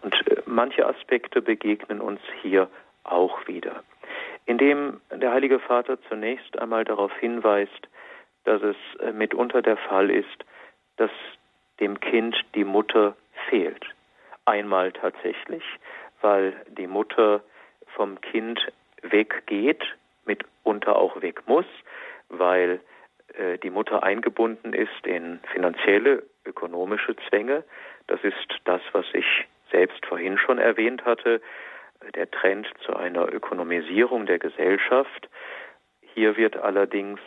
[0.01, 2.69] Und äh, manche Aspekte begegnen uns hier
[3.07, 3.83] auch wieder.
[4.45, 7.87] Indem der Heilige Vater zunächst einmal darauf hinweist,
[8.45, 10.45] dass es äh, mitunter der Fall ist,
[10.95, 11.11] dass
[11.79, 13.15] dem Kind die Mutter
[13.49, 13.85] fehlt.
[14.45, 15.63] Einmal tatsächlich,
[16.21, 17.41] weil die Mutter
[17.95, 18.59] vom Kind
[19.01, 19.83] weggeht,
[20.25, 21.65] mitunter auch weg muss,
[22.29, 22.79] weil
[23.33, 27.63] äh, die Mutter eingebunden ist in finanzielle, ökonomische Zwänge.
[28.07, 29.25] Das ist das, was ich
[29.71, 31.41] selbst vorhin schon erwähnt hatte,
[32.15, 35.29] der Trend zu einer Ökonomisierung der Gesellschaft.
[36.13, 37.19] Hier wird allerdings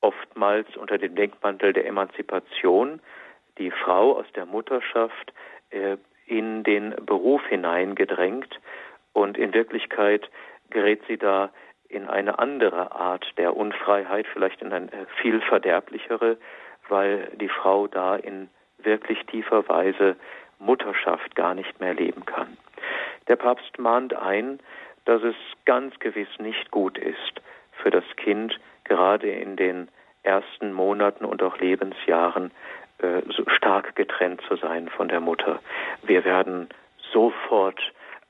[0.00, 3.00] oftmals unter dem Denkmantel der Emanzipation
[3.58, 5.32] die Frau aus der Mutterschaft
[5.70, 8.60] äh, in den Beruf hineingedrängt
[9.12, 10.30] und in Wirklichkeit
[10.70, 11.50] gerät sie da
[11.88, 14.88] in eine andere Art der Unfreiheit, vielleicht in eine
[15.20, 16.38] viel verderblichere,
[16.88, 18.48] weil die Frau da in
[18.78, 20.16] wirklich tiefer Weise
[20.60, 22.56] Mutterschaft gar nicht mehr leben kann.
[23.28, 24.58] Der Papst mahnt ein,
[25.04, 27.40] dass es ganz gewiss nicht gut ist
[27.82, 29.88] für das Kind, gerade in den
[30.22, 32.50] ersten Monaten und auch Lebensjahren
[32.98, 35.60] äh, so stark getrennt zu sein von der Mutter.
[36.02, 36.68] Wir werden
[37.12, 37.80] sofort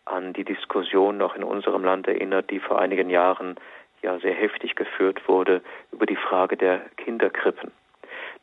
[0.04, 3.56] an die Diskussion noch in unserem Land erinnert, die vor einigen Jahren
[4.02, 7.70] ja sehr heftig geführt wurde über die Frage der Kinderkrippen.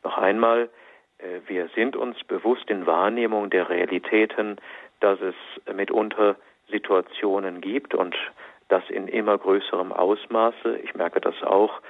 [0.04, 0.68] Noch einmal,
[1.18, 4.56] äh, wir sind uns bewusst in Wahrnehmung der Realitäten,
[5.00, 5.34] dass es
[5.74, 6.36] mitunter
[6.70, 8.16] Situationen gibt und
[8.68, 10.78] das in immer größerem Ausmaße.
[10.82, 11.80] Ich merke das auch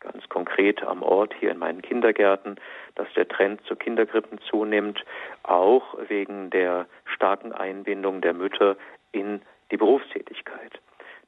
[0.00, 2.56] ganz konkret am Ort hier in meinen Kindergärten,
[2.94, 5.04] dass der Trend zu Kinderkrippen zunimmt,
[5.42, 8.76] auch wegen der starken Einbindung der Mütter
[9.12, 10.80] in die Berufstätigkeit.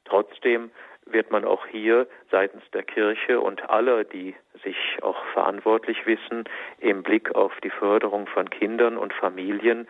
[0.05, 0.71] Trotzdem
[1.05, 6.45] wird man auch hier seitens der Kirche und aller, die sich auch verantwortlich wissen,
[6.79, 9.87] im Blick auf die Förderung von Kindern und Familien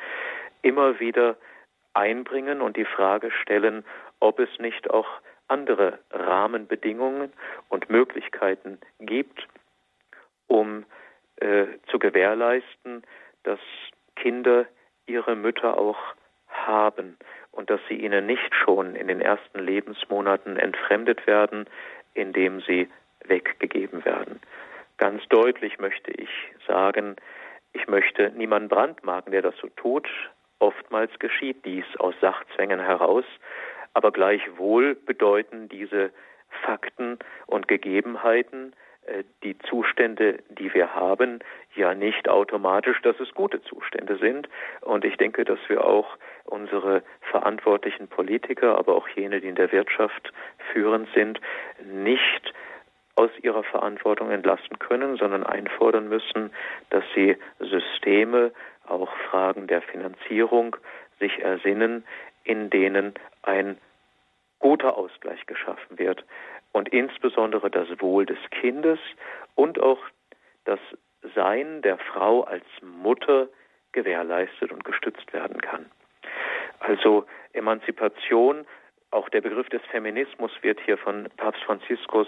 [0.64, 1.38] immer wieder
[1.94, 3.86] einbringen und die Frage stellen,
[4.20, 5.08] ob es nicht auch
[5.48, 7.32] andere Rahmenbedingungen
[7.70, 9.48] und Möglichkeiten gibt,
[10.48, 10.86] um
[11.38, 13.04] äh, zu gewährleisten,
[13.44, 13.60] dass
[14.16, 14.66] Kinder
[15.06, 16.00] ihre Mütter auch
[16.48, 17.18] haben
[17.52, 21.68] und dass sie ihnen nicht schon in den ersten Lebensmonaten entfremdet werden,
[22.14, 22.90] indem sie
[23.26, 24.40] weggegeben werden.
[24.98, 26.30] Ganz deutlich möchte ich
[26.68, 27.16] sagen,
[27.74, 30.08] ich möchte niemanden brandmarken, der das so tut.
[30.64, 33.26] Oftmals geschieht dies aus Sachzwängen heraus,
[33.94, 36.12] aber gleichwohl bedeuten diese
[36.64, 38.74] Fakten und Gegebenheiten,
[39.06, 41.40] äh, die Zustände, die wir haben,
[41.76, 44.48] ja nicht automatisch, dass es gute Zustände sind.
[44.80, 49.74] Und ich denke, dass wir auch unsere verantwortlichen Politiker, aber auch jene, die in der
[49.74, 50.32] Wirtschaft
[50.72, 51.42] führend sind,
[51.84, 52.54] nicht
[53.16, 56.52] aus ihrer Verantwortung entlassen können, sondern einfordern müssen,
[56.90, 58.54] dass sie Systeme,
[58.88, 60.76] auch Fragen der Finanzierung
[61.20, 62.06] sich ersinnen,
[62.44, 63.78] in denen ein
[64.60, 66.26] guter Ausgleich geschaffen wird
[66.72, 69.00] und insbesondere das Wohl des Kindes
[69.56, 70.00] und auch
[70.66, 70.80] das
[71.36, 73.48] Sein der Frau als Mutter
[73.92, 75.86] gewährleistet und gestützt werden kann.
[76.80, 78.66] Also Emanzipation,
[79.12, 82.28] auch der Begriff des Feminismus wird hier von Papst Franziskus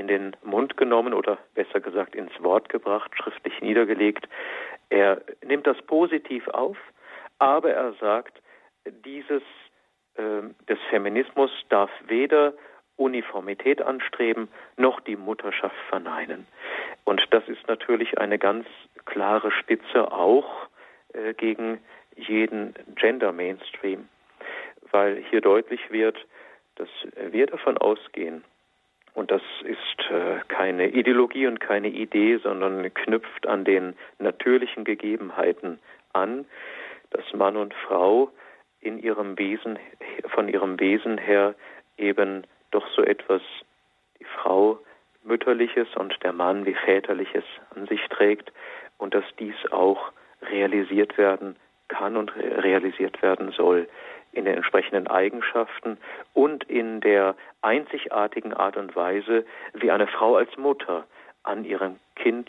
[0.00, 4.26] in den Mund genommen oder besser gesagt ins Wort gebracht, schriftlich niedergelegt.
[4.88, 6.78] Er nimmt das positiv auf,
[7.38, 8.40] aber er sagt,
[9.04, 9.42] dieses
[10.14, 12.54] äh, des Feminismus darf weder
[12.96, 16.46] Uniformität anstreben, noch die Mutterschaft verneinen.
[17.04, 18.66] Und das ist natürlich eine ganz
[19.04, 20.68] klare Spitze auch
[21.12, 21.80] äh, gegen
[22.16, 24.08] jeden Gender Mainstream,
[24.90, 26.16] weil hier deutlich wird,
[26.76, 26.88] dass
[27.30, 28.44] wir davon ausgehen,
[29.14, 35.78] und das ist äh, keine Ideologie und keine Idee, sondern knüpft an den natürlichen Gegebenheiten
[36.12, 36.46] an,
[37.10, 38.30] dass Mann und Frau
[38.80, 39.78] in ihrem Wesen,
[40.28, 41.54] von ihrem Wesen her
[41.98, 43.42] eben doch so etwas,
[44.18, 44.78] die Frau
[45.24, 47.44] mütterliches und der Mann wie väterliches
[47.74, 48.52] an sich trägt
[48.96, 51.56] und dass dies auch realisiert werden
[51.88, 53.88] kann und realisiert werden soll
[54.32, 55.98] in den entsprechenden Eigenschaften
[56.34, 61.04] und in der einzigartigen Art und Weise, wie eine Frau als Mutter
[61.42, 62.48] an ihrem Kind,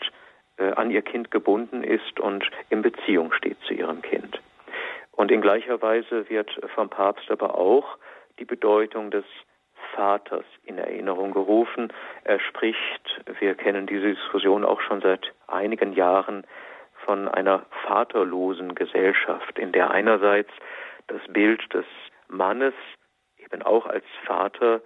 [0.58, 4.40] äh, an ihr Kind gebunden ist und in Beziehung steht zu ihrem Kind.
[5.12, 7.98] Und in gleicher Weise wird vom Papst aber auch
[8.38, 9.24] die Bedeutung des
[9.94, 11.92] Vaters in Erinnerung gerufen.
[12.24, 16.44] Er spricht, wir kennen diese Diskussion auch schon seit einigen Jahren,
[17.04, 20.50] von einer vaterlosen Gesellschaft, in der einerseits
[21.08, 21.86] das Bild des
[22.28, 22.74] Mannes
[23.38, 24.80] eben auch als Vater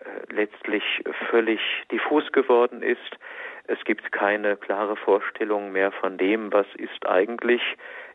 [0.00, 0.82] äh, letztlich
[1.30, 3.18] völlig diffus geworden ist.
[3.64, 7.62] Es gibt keine klare Vorstellung mehr von dem, was ist eigentlich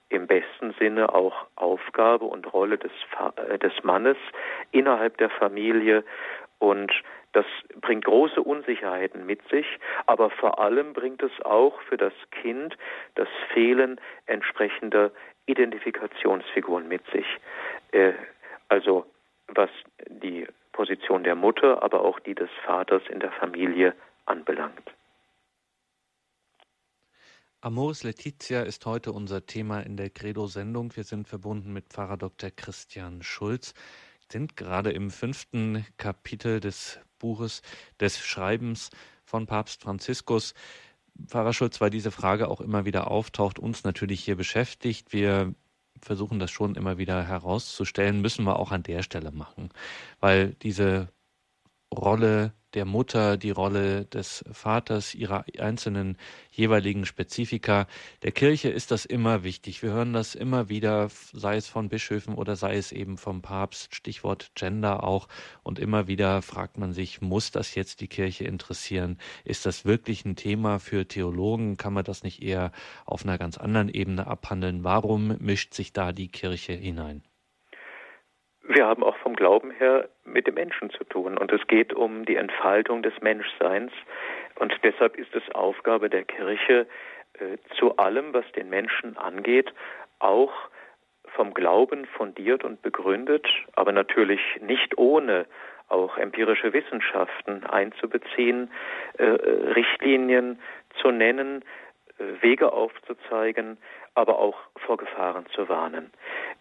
[0.09, 2.91] im besten Sinne auch Aufgabe und Rolle des,
[3.37, 4.17] äh, des Mannes
[4.71, 6.03] innerhalb der Familie
[6.59, 6.91] und
[7.33, 7.45] das
[7.81, 9.67] bringt große Unsicherheiten mit sich,
[10.05, 12.77] aber vor allem bringt es auch für das Kind
[13.15, 15.11] das Fehlen entsprechender
[15.45, 17.25] Identifikationsfiguren mit sich.
[17.91, 18.13] Äh,
[18.69, 19.05] also
[19.47, 19.69] was
[20.09, 24.91] die Position der Mutter, aber auch die des Vaters in der Familie anbelangt.
[27.61, 30.95] Amoris Letizia ist heute unser Thema in der Credo-Sendung.
[30.95, 32.51] Wir sind verbunden mit Pfarrer Dr.
[32.51, 33.73] Christian Schulz,
[34.31, 37.63] sind gerade im fünften Kapitel des Buches
[37.99, 38.91] des Schreibens
[39.23, 40.53] von Papst Franziskus.
[41.27, 45.13] Pfarrer Schulz, weil diese Frage auch immer wieder auftaucht, uns natürlich hier beschäftigt.
[45.13, 45.53] Wir
[46.01, 49.69] versuchen das schon immer wieder herauszustellen, müssen wir auch an der Stelle machen,
[50.19, 51.09] weil diese
[51.95, 56.17] Rolle der Mutter, die Rolle des Vaters, ihrer einzelnen
[56.51, 57.87] jeweiligen Spezifika.
[58.21, 59.81] Der Kirche ist das immer wichtig.
[59.81, 63.95] Wir hören das immer wieder, sei es von Bischöfen oder sei es eben vom Papst,
[63.95, 65.27] Stichwort Gender auch.
[65.63, 69.17] Und immer wieder fragt man sich, muss das jetzt die Kirche interessieren?
[69.45, 71.77] Ist das wirklich ein Thema für Theologen?
[71.77, 72.71] Kann man das nicht eher
[73.05, 74.83] auf einer ganz anderen Ebene abhandeln?
[74.83, 77.23] Warum mischt sich da die Kirche hinein?
[78.67, 82.25] Wir haben auch vom Glauben her mit dem Menschen zu tun und es geht um
[82.25, 83.91] die Entfaltung des Menschseins
[84.55, 86.87] und deshalb ist es Aufgabe der Kirche,
[87.33, 89.71] äh, zu allem, was den Menschen angeht,
[90.19, 90.53] auch
[91.35, 95.45] vom Glauben fundiert und begründet, aber natürlich nicht ohne
[95.87, 98.71] auch empirische Wissenschaften einzubeziehen,
[99.17, 100.59] äh, Richtlinien
[101.01, 101.63] zu nennen,
[102.17, 103.77] äh, Wege aufzuzeigen,
[104.15, 106.11] aber auch vor Gefahren zu warnen.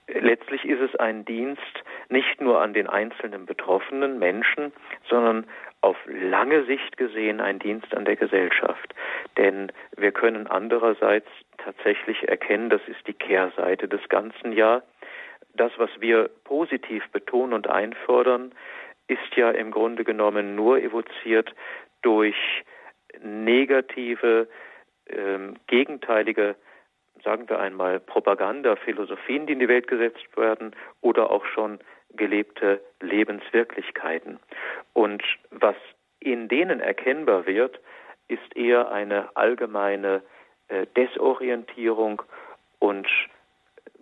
[0.06, 1.62] Letztlich ist es ein Dienst
[2.10, 4.72] nicht nur an den einzelnen betroffenen Menschen,
[5.08, 5.46] sondern
[5.80, 8.94] auf lange Sicht gesehen ein Dienst an der Gesellschaft.
[9.38, 14.82] Denn wir können andererseits tatsächlich erkennen, das ist die Kehrseite des ganzen Jahr.
[15.54, 18.52] Das, was wir positiv betonen und einfordern,
[19.06, 21.54] ist ja im Grunde genommen nur evoziert
[22.02, 22.36] durch
[23.22, 24.48] negative,
[25.08, 26.56] ähm, gegenteilige
[27.24, 31.80] sagen wir einmal, Propaganda, Philosophien, die in die Welt gesetzt werden oder auch schon
[32.16, 34.38] gelebte Lebenswirklichkeiten.
[34.92, 35.76] Und was
[36.20, 37.80] in denen erkennbar wird,
[38.28, 40.22] ist eher eine allgemeine
[40.68, 42.22] äh, Desorientierung
[42.78, 43.08] und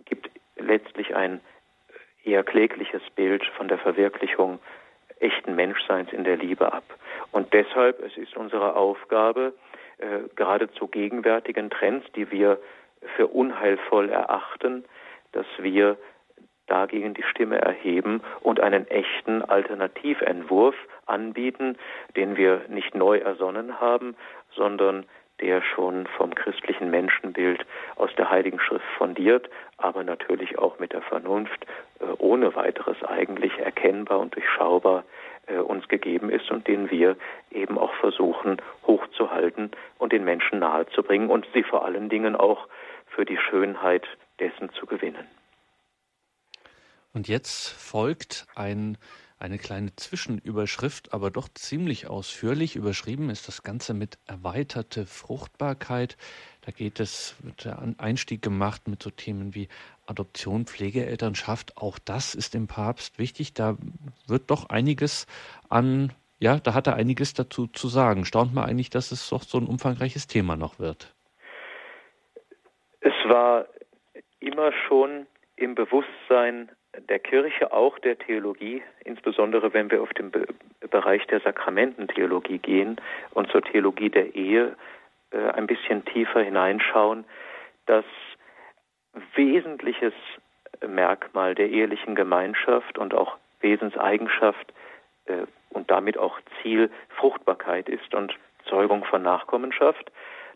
[0.05, 1.41] gibt letztlich ein
[2.23, 4.59] eher klägliches Bild von der Verwirklichung
[5.19, 6.83] echten Menschseins in der Liebe ab.
[7.31, 9.53] Und deshalb, es ist unsere Aufgabe,
[9.97, 12.59] äh, gerade zu gegenwärtigen Trends, die wir
[13.15, 14.85] für unheilvoll erachten,
[15.31, 15.97] dass wir
[16.67, 21.77] dagegen die Stimme erheben und einen echten Alternativentwurf anbieten,
[22.15, 24.15] den wir nicht neu ersonnen haben,
[24.55, 25.05] sondern
[25.41, 31.01] der schon vom christlichen Menschenbild aus der Heiligen Schrift fundiert, aber natürlich auch mit der
[31.01, 31.65] Vernunft
[31.99, 35.03] äh, ohne weiteres eigentlich erkennbar und durchschaubar
[35.47, 37.17] äh, uns gegeben ist und den wir
[37.51, 42.67] eben auch versuchen hochzuhalten und den Menschen nahezubringen und sie vor allen Dingen auch
[43.15, 44.05] für die Schönheit
[44.39, 45.25] dessen zu gewinnen.
[47.13, 48.97] Und jetzt folgt ein,
[49.37, 52.75] eine kleine Zwischenüberschrift, aber doch ziemlich ausführlich.
[52.75, 56.17] Überschrieben ist das Ganze mit erweiterte Fruchtbarkeit.
[56.61, 59.67] Da geht es, wird der Einstieg gemacht mit so Themen wie
[60.07, 61.77] Adoption, Pflegeelternschaft.
[61.77, 63.53] Auch das ist dem Papst wichtig.
[63.53, 63.77] Da
[64.25, 65.27] wird doch einiges
[65.69, 68.25] an, ja, da hat er einiges dazu zu sagen.
[68.25, 71.12] Staunt man eigentlich, dass es doch so ein umfangreiches Thema noch wird.
[73.03, 73.65] Es war
[74.39, 76.71] immer schon im Bewusstsein
[77.09, 80.47] der Kirche, auch der Theologie, insbesondere wenn wir auf den Be
[80.89, 84.75] Bereich der Sakramententheologie gehen und zur Theologie der Ehe
[85.31, 87.25] äh, ein bisschen tiefer hineinschauen,
[87.87, 88.05] dass
[89.35, 90.13] wesentliches
[90.85, 94.73] Merkmal der ehelichen Gemeinschaft und auch Wesenseigenschaft
[95.25, 98.33] äh, und damit auch Ziel Fruchtbarkeit ist und
[98.69, 100.11] Zeugung von Nachkommenschaft,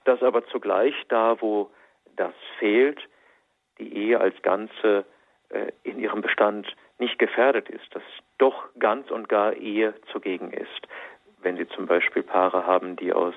[0.05, 1.69] dass aber zugleich da, wo
[2.17, 2.99] das fehlt,
[3.79, 5.05] die Ehe als Ganze
[5.49, 6.67] äh, in ihrem Bestand
[6.99, 8.03] nicht gefährdet ist, dass
[8.37, 10.87] doch ganz und gar Ehe zugegen ist.
[11.41, 13.35] Wenn Sie zum Beispiel Paare haben, die aus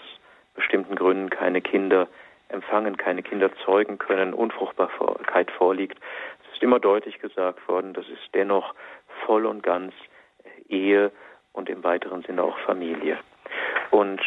[0.54, 2.08] bestimmten Gründen keine Kinder
[2.48, 5.98] empfangen, keine Kinder zeugen können, Unfruchtbarkeit vorliegt,
[6.44, 8.74] es ist immer deutlich gesagt worden, das ist dennoch
[9.24, 9.94] voll und ganz
[10.68, 11.12] Ehe
[11.52, 13.18] und im weiteren Sinne auch Familie.
[13.90, 14.20] Und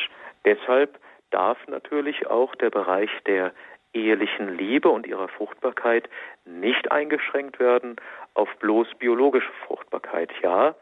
[0.45, 0.99] deshalb
[1.31, 3.51] darf natürlich auch der Bereich der
[3.93, 6.10] ehelichen Liebe und ihrer Fruchtbarkeit
[6.45, 7.95] nicht eingeschränkt werden
[8.34, 10.32] auf bloß biologische Fruchtbarkeit.
[10.41, 10.75] Ja,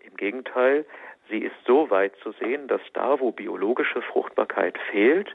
[0.00, 0.84] im Gegenteil,
[1.28, 5.34] sie ist so weit zu sehen, dass da, wo biologische Fruchtbarkeit fehlt,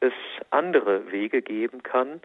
[0.00, 0.12] es
[0.50, 2.20] andere Wege geben kann,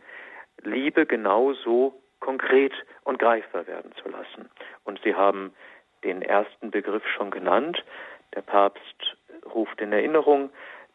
[0.62, 4.50] Liebe genauso konkret und greifbar werden zu lassen.
[4.86, 5.54] Und Sie haben
[6.04, 7.84] den ersten Begriff schon genannt.
[8.36, 9.18] Der Papst
[9.54, 10.50] ruft in Erinnerung,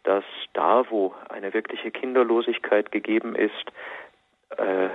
[0.09, 3.53] dass da, wo eine wirkliche Kinderlosigkeit gegeben ist,
[4.57, 4.89] äh,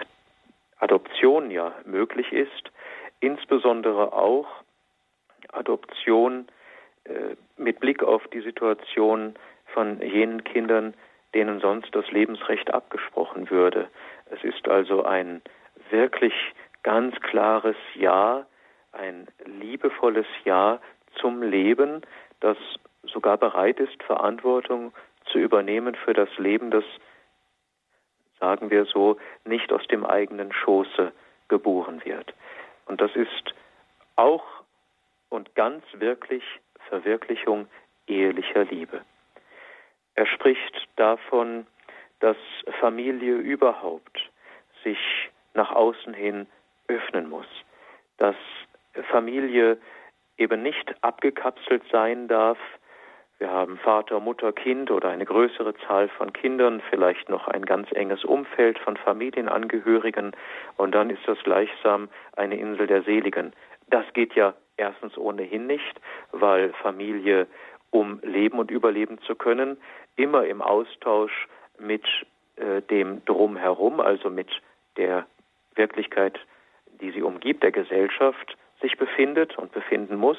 [0.80, 2.72] Adoption ja möglich ist,
[3.20, 4.48] insbesondere auch
[5.52, 6.48] Adoption
[7.04, 9.36] äh, mit Blick auf die Situation
[9.68, 10.96] von jenen Kindern,
[11.36, 13.90] denen sonst das Lebensrecht abgesprochen würde.
[14.32, 15.44] Es ist also ein
[15.92, 16.34] wirklich
[16.82, 18.48] ganz klares Ja,
[18.94, 20.80] ein liebevolles Ja
[21.22, 22.02] zum Leben,
[22.40, 22.58] das
[23.04, 24.94] sogar bereit ist, Verantwortung
[25.32, 26.84] zu übernehmen für das Leben, das,
[28.40, 31.12] sagen wir so, nicht aus dem eigenen Schoße
[31.48, 32.34] geboren wird.
[32.86, 33.54] Und das ist
[34.16, 34.44] auch
[35.30, 36.44] und ganz wirklich
[36.90, 37.68] Verwirklichung
[38.08, 39.02] ehelicher Liebe.
[40.16, 41.66] Er spricht davon,
[42.20, 42.38] dass
[42.80, 44.30] Familie überhaupt
[44.84, 45.00] sich
[45.54, 46.48] nach außen hin
[46.88, 47.48] öffnen muss,
[48.18, 48.36] dass
[49.10, 49.78] Familie
[50.38, 52.58] eben nicht abgekapselt sein darf.
[53.44, 57.92] Wir haben Vater, Mutter, Kind oder eine größere Zahl von Kindern, vielleicht noch ein ganz
[57.92, 60.32] enges Umfeld von Familienangehörigen
[60.78, 63.52] und dann ist das gleichsam eine Insel der Seligen.
[63.90, 66.00] Das geht ja erstens ohnehin nicht,
[66.32, 67.48] weil Familie,
[67.92, 69.76] um leben und überleben zu können,
[70.16, 72.06] immer im Austausch mit
[72.56, 74.48] äh, dem Drumherum, also mit
[74.96, 75.26] der
[75.76, 76.40] Wirklichkeit,
[77.02, 80.38] die sie umgibt, der Gesellschaft, sich befindet und befinden muss.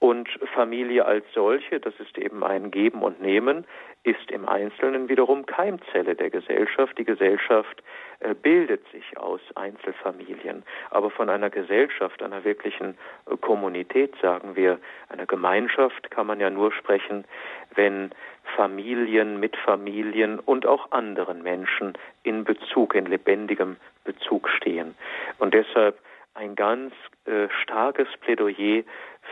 [0.00, 3.66] Und Familie als solche, das ist eben ein Geben und Nehmen,
[4.02, 6.96] ist im Einzelnen wiederum Keimzelle der Gesellschaft.
[6.96, 7.82] Die Gesellschaft
[8.20, 10.62] äh, bildet sich aus Einzelfamilien.
[10.88, 14.78] Aber von einer Gesellschaft, einer wirklichen äh, Kommunität, sagen wir,
[15.10, 17.26] einer Gemeinschaft kann man ja nur sprechen,
[17.74, 18.10] wenn
[18.56, 24.94] Familien mit Familien und auch anderen Menschen in Bezug, in lebendigem Bezug stehen.
[25.38, 25.98] Und deshalb
[26.32, 26.94] ein ganz
[27.26, 28.82] äh, starkes Plädoyer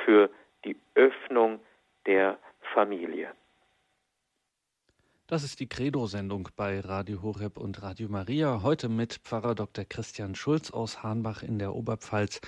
[0.04, 0.28] für
[0.64, 1.60] die Öffnung
[2.06, 2.38] der
[2.74, 3.32] Familie.
[5.30, 8.62] Das ist die Credo-Sendung bei Radio Horeb und Radio Maria.
[8.62, 9.84] Heute mit Pfarrer Dr.
[9.84, 12.40] Christian Schulz aus Hahnbach in der Oberpfalz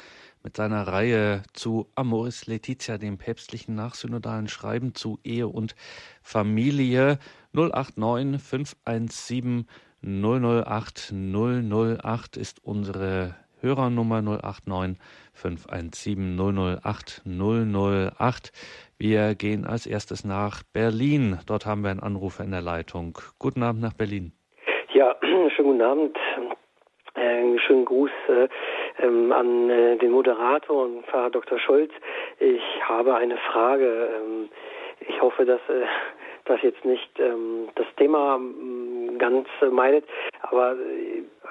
[0.43, 5.75] mit seiner Reihe zu Amoris Laetitia, dem päpstlichen nachsynodalen Schreiben zu Ehe und
[6.23, 7.19] Familie
[7.53, 9.67] 089 517
[10.03, 14.99] 008 008 ist unsere Hörernummer 089
[15.33, 16.37] 517
[16.83, 18.53] 008 008.
[18.99, 21.39] Wir gehen als erstes nach Berlin.
[21.47, 23.19] Dort haben wir einen Anrufer in der Leitung.
[23.39, 24.33] Guten Abend nach Berlin.
[24.93, 26.17] Ja, schönen guten Abend.
[27.15, 28.49] Äh, schönen Gruß äh,
[29.03, 31.59] ähm, an äh, den Moderator und Pfarrer Dr.
[31.59, 31.93] Scholz.
[32.39, 34.11] Ich habe eine Frage.
[34.17, 34.49] Ähm,
[35.01, 35.85] ich hoffe, dass äh,
[36.51, 40.05] das jetzt nicht ähm, das Thema ähm, ganz meidet,
[40.43, 40.77] aber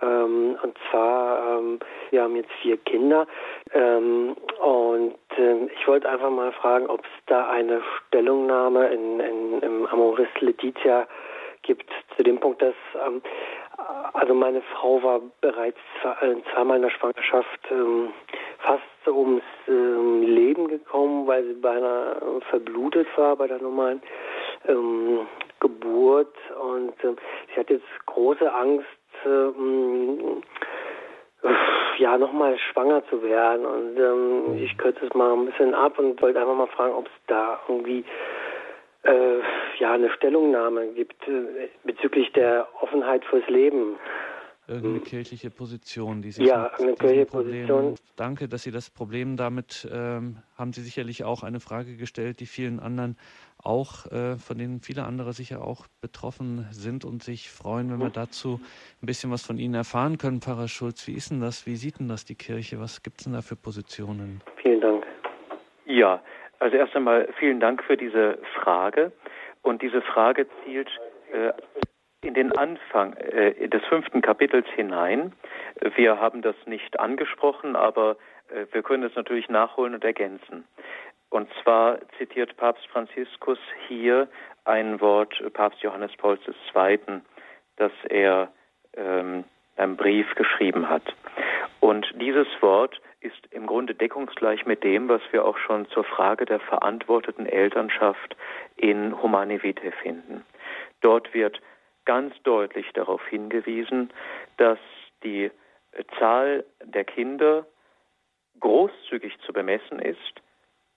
[0.02, 3.28] ähm, und zwar, ähm, wir haben jetzt vier Kinder.
[3.74, 9.60] Ähm, und ähm, ich wollte einfach mal fragen, ob es da eine Stellungnahme in, in,
[9.62, 11.08] im Amoris Letizia
[11.62, 13.22] gibt zu dem Punkt, dass ähm,
[14.14, 15.78] also meine Frau war bereits
[16.22, 18.12] äh, zweimal in der Schwangerschaft ähm,
[18.60, 24.02] fast ums ähm, Leben gekommen, weil sie beinahe verblutet war bei der normalen
[24.68, 25.28] ähm,
[25.60, 28.86] Geburt und ähm, sie hat jetzt große Angst,
[29.26, 30.42] ähm,
[31.98, 33.66] ja, nochmal schwanger zu werden.
[33.66, 34.64] Und ähm, mhm.
[34.64, 37.60] ich kürze es mal ein bisschen ab und wollte einfach mal fragen, ob es da
[37.68, 38.06] irgendwie
[39.04, 39.40] äh,
[39.80, 43.98] ja eine Stellungnahme gibt äh, bezüglich der Offenheit fürs Leben.
[44.68, 47.96] irgendeine kirchliche Position, die sich ja, eine kirchliche Problem, Position.
[48.16, 52.46] Danke, dass Sie das Problem damit ähm, haben Sie sicherlich auch eine Frage gestellt, die
[52.46, 53.18] vielen anderen
[53.64, 58.10] auch, äh, von denen viele andere sicher auch betroffen sind und sich freuen, wenn wir
[58.10, 58.60] dazu
[59.02, 61.08] ein bisschen was von Ihnen erfahren können, Pfarrer Schulz.
[61.08, 61.66] Wie ist denn das?
[61.66, 62.80] Wie sieht denn das die Kirche?
[62.80, 64.42] Was gibt es denn da für Positionen?
[64.62, 65.06] Vielen Dank.
[65.86, 66.22] Ja,
[66.60, 69.12] also erst einmal vielen Dank für diese Frage.
[69.62, 70.90] Und diese Frage zielt
[71.34, 71.52] äh,
[72.22, 75.34] in den Anfang äh, des fünften Kapitels hinein.
[75.96, 78.18] Wir haben das nicht angesprochen, aber
[78.50, 80.66] äh, wir können es natürlich nachholen und ergänzen.
[81.30, 84.28] Und zwar zitiert Papst Franziskus hier
[84.66, 86.42] ein Wort Papst Johannes Pauls
[86.76, 87.00] II.,
[87.78, 88.52] das er
[88.96, 89.44] ähm,
[89.78, 91.04] in einem Brief geschrieben hat.
[91.80, 96.46] Und dieses Wort ist im Grunde deckungsgleich mit dem, was wir auch schon zur Frage
[96.46, 98.36] der verantworteten Elternschaft
[98.76, 100.46] in Humane Vitae finden.
[101.02, 101.62] Dort wird
[102.06, 104.12] ganz deutlich darauf hingewiesen,
[104.58, 104.80] dass
[105.24, 105.52] die
[106.18, 107.66] Zahl der Kinder
[108.60, 110.42] großzügig zu bemessen ist,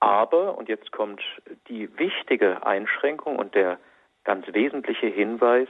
[0.02, 1.22] aber, und jetzt kommt
[1.68, 3.78] die wichtige Einschränkung und der
[4.24, 5.68] ganz wesentliche Hinweis,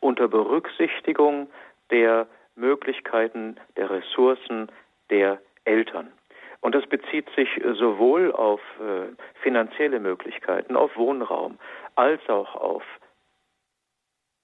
[0.00, 1.48] unter Berücksichtigung
[1.90, 2.26] der
[2.56, 4.70] Möglichkeiten, der Ressourcen
[5.08, 6.12] der Eltern.
[6.60, 11.58] Und das bezieht sich sowohl auf äh, finanzielle Möglichkeiten, auf Wohnraum,
[11.94, 12.82] als auch auf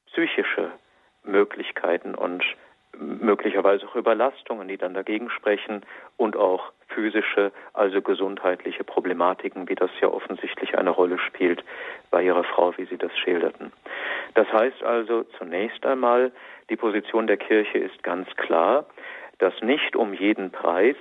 [0.07, 0.70] psychische
[1.24, 2.43] Möglichkeiten und
[2.97, 5.84] möglicherweise auch Überlastungen, die dann dagegen sprechen
[6.16, 11.62] und auch physische, also gesundheitliche Problematiken, wie das ja offensichtlich eine Rolle spielt
[12.11, 13.70] bei Ihrer Frau, wie Sie das schilderten.
[14.34, 16.32] Das heißt also zunächst einmal,
[16.70, 18.86] die Position der Kirche ist ganz klar,
[19.38, 20.97] dass nicht um jeden Preis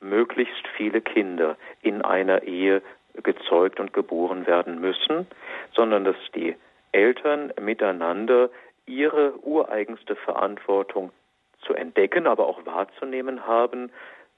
[0.00, 2.82] möglichst viele Kinder in einer Ehe
[3.22, 5.28] gezeugt und geboren werden müssen,
[5.74, 6.56] sondern dass die
[6.90, 8.50] Eltern miteinander
[8.86, 11.12] ihre ureigenste Verantwortung
[11.60, 13.90] zu entdecken, aber auch wahrzunehmen haben,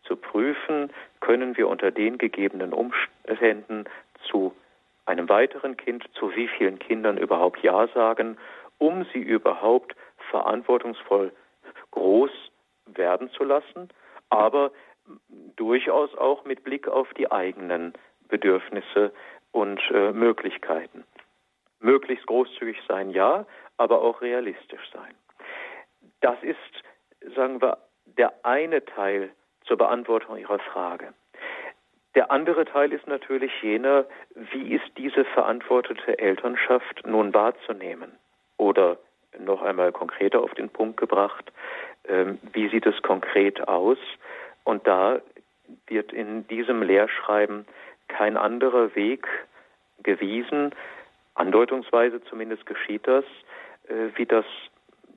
[0.08, 0.90] zu prüfen,
[1.20, 3.84] können wir unter den gegebenen Umständen
[4.24, 4.54] zu
[5.06, 8.36] einem weiteren Kind, zu wie vielen Kindern überhaupt Ja sagen,
[8.78, 9.94] um sie überhaupt
[10.30, 11.32] verantwortungsvoll
[11.92, 12.30] groß
[12.86, 13.88] werden zu lassen,
[14.30, 14.72] aber
[15.56, 17.92] durchaus auch mit Blick auf die eigenen
[18.28, 19.12] Bedürfnisse
[19.52, 21.04] und äh, Möglichkeiten.
[21.80, 23.46] Möglichst großzügig sein, ja,
[23.76, 25.14] aber auch realistisch sein.
[26.20, 29.30] Das ist, sagen wir, der eine Teil
[29.68, 31.12] zur Beantwortung Ihrer Frage.
[32.14, 38.10] Der andere Teil ist natürlich jener, wie ist diese verantwortete Elternschaft nun wahrzunehmen?
[38.56, 38.96] Oder
[39.38, 41.52] noch einmal konkreter auf den Punkt gebracht,
[42.08, 43.98] ähm, wie sieht es konkret aus?
[44.64, 45.20] Und da
[45.86, 47.66] wird in diesem Lehrschreiben
[48.08, 49.28] kein anderer Weg
[50.02, 50.74] gewiesen,
[51.34, 53.24] andeutungsweise zumindest geschieht das,
[53.88, 54.46] äh, wie das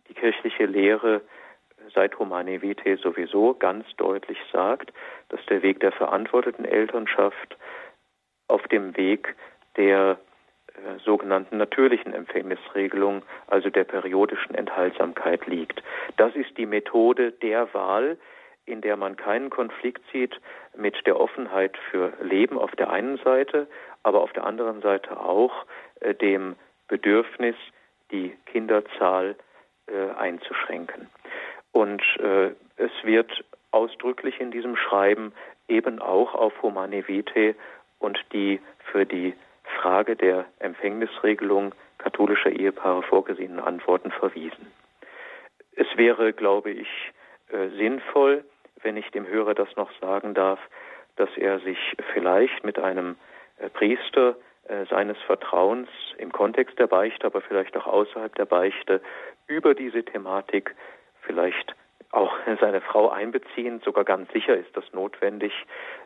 [0.09, 1.21] die kirchliche Lehre
[1.93, 4.91] seit Humane Vitae sowieso ganz deutlich sagt,
[5.29, 7.57] dass der Weg der verantworteten Elternschaft
[8.47, 9.35] auf dem Weg
[9.77, 10.19] der
[10.67, 15.81] äh, sogenannten natürlichen Empfängnisregelung, also der periodischen Enthaltsamkeit liegt.
[16.17, 18.17] Das ist die Methode der Wahl,
[18.65, 20.39] in der man keinen Konflikt sieht
[20.75, 23.67] mit der Offenheit für Leben auf der einen Seite,
[24.03, 25.65] aber auf der anderen Seite auch
[25.99, 26.55] äh, dem
[26.87, 27.55] Bedürfnis,
[28.11, 29.35] die Kinderzahl
[29.87, 31.09] äh, einzuschränken.
[31.71, 35.33] Und äh, es wird ausdrücklich in diesem Schreiben
[35.67, 37.55] eben auch auf Humane Vitae
[37.99, 38.59] und die
[38.91, 39.33] für die
[39.79, 44.71] Frage der Empfängnisregelung katholischer Ehepaare vorgesehenen Antworten verwiesen.
[45.75, 46.89] Es wäre, glaube ich,
[47.49, 48.43] äh, sinnvoll,
[48.81, 50.59] wenn ich dem Hörer das noch sagen darf,
[51.15, 51.77] dass er sich
[52.13, 53.15] vielleicht mit einem
[53.57, 54.35] äh, Priester
[54.67, 59.01] äh, seines Vertrauens im Kontext der Beichte, aber vielleicht auch außerhalb der Beichte
[59.47, 60.75] über diese Thematik
[61.21, 61.75] vielleicht
[62.11, 65.53] auch seine Frau einbeziehen, sogar ganz sicher ist das notwendig,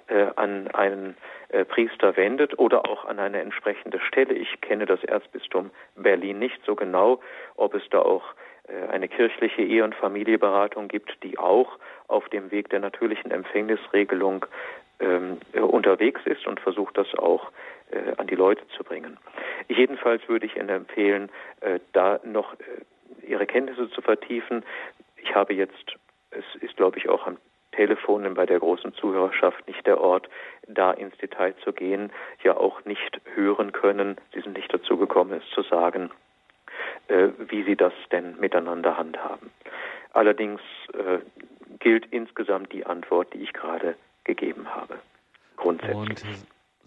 [0.07, 1.17] äh, an einen
[1.49, 4.33] äh, Priester wendet oder auch an eine entsprechende Stelle.
[4.33, 7.19] Ich kenne das Erzbistum Berlin nicht so genau,
[7.55, 8.23] ob es da auch
[8.67, 14.45] äh, eine kirchliche Ehe- und Familieberatung gibt, die auch auf dem Weg der natürlichen Empfängnisregelung
[14.99, 17.51] ähm, äh, unterwegs ist und versucht das auch
[17.91, 19.17] äh, an die Leute zu bringen.
[19.67, 21.29] Jedenfalls würde ich Ihnen empfehlen,
[21.61, 22.55] äh, da noch
[23.27, 24.63] Ihre Kenntnisse zu vertiefen.
[25.25, 25.95] Ich habe jetzt,
[26.31, 27.37] es ist glaube ich auch am
[27.71, 30.29] Telefon bei der großen Zuhörerschaft nicht der Ort,
[30.67, 32.11] da ins Detail zu gehen,
[32.43, 34.15] ja auch nicht hören können.
[34.33, 36.09] Sie sind nicht dazu gekommen, es zu sagen,
[37.07, 39.51] äh, wie sie das denn miteinander handhaben.
[40.13, 40.61] Allerdings
[40.93, 41.19] äh,
[41.79, 44.97] gilt insgesamt die Antwort, die ich gerade gegeben habe.
[45.57, 45.97] Grundsätzlich.
[45.97, 46.23] Und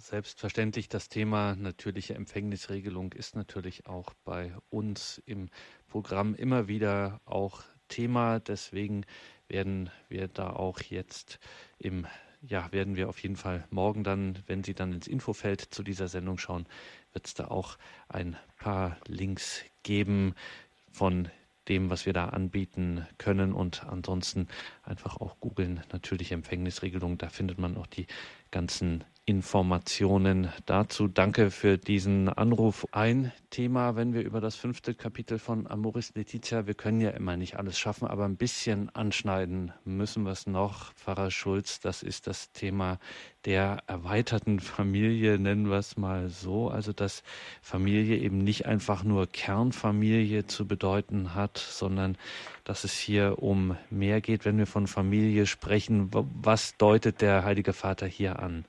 [0.00, 5.48] Selbstverständlich, das Thema natürliche Empfängnisregelung ist natürlich auch bei uns im
[5.88, 8.40] Programm immer wieder auch Thema.
[8.40, 9.04] Deswegen
[9.48, 11.38] werden wir da auch jetzt
[11.78, 12.06] im
[12.42, 16.08] ja, werden wir auf jeden Fall morgen dann, wenn Sie dann ins Infofeld zu dieser
[16.08, 16.66] Sendung schauen,
[17.12, 17.78] wird es da auch
[18.08, 20.34] ein paar Links geben
[20.92, 21.28] von
[21.68, 23.52] dem, was wir da anbieten können.
[23.52, 24.48] Und ansonsten
[24.84, 27.18] einfach auch googeln, natürlich Empfängnisregelung.
[27.18, 28.06] Da findet man auch die
[28.50, 31.06] ganzen Informationen dazu.
[31.06, 32.86] Danke für diesen Anruf.
[32.92, 37.36] Ein Thema, wenn wir über das fünfte Kapitel von Amoris Letizia, wir können ja immer
[37.36, 40.94] nicht alles schaffen, aber ein bisschen anschneiden müssen wir es noch.
[40.94, 42.98] Pfarrer Schulz, das ist das Thema
[43.44, 46.70] der erweiterten Familie, nennen wir es mal so.
[46.70, 47.22] Also, dass
[47.60, 52.16] Familie eben nicht einfach nur Kernfamilie zu bedeuten hat, sondern
[52.64, 56.08] dass es hier um mehr geht, wenn wir von Familie sprechen.
[56.12, 58.64] Was deutet der Heilige Vater hier an?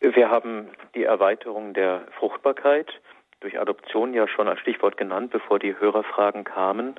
[0.00, 2.90] Wir haben die Erweiterung der Fruchtbarkeit
[3.40, 6.94] durch Adoption ja schon als Stichwort genannt, bevor die Hörerfragen kamen.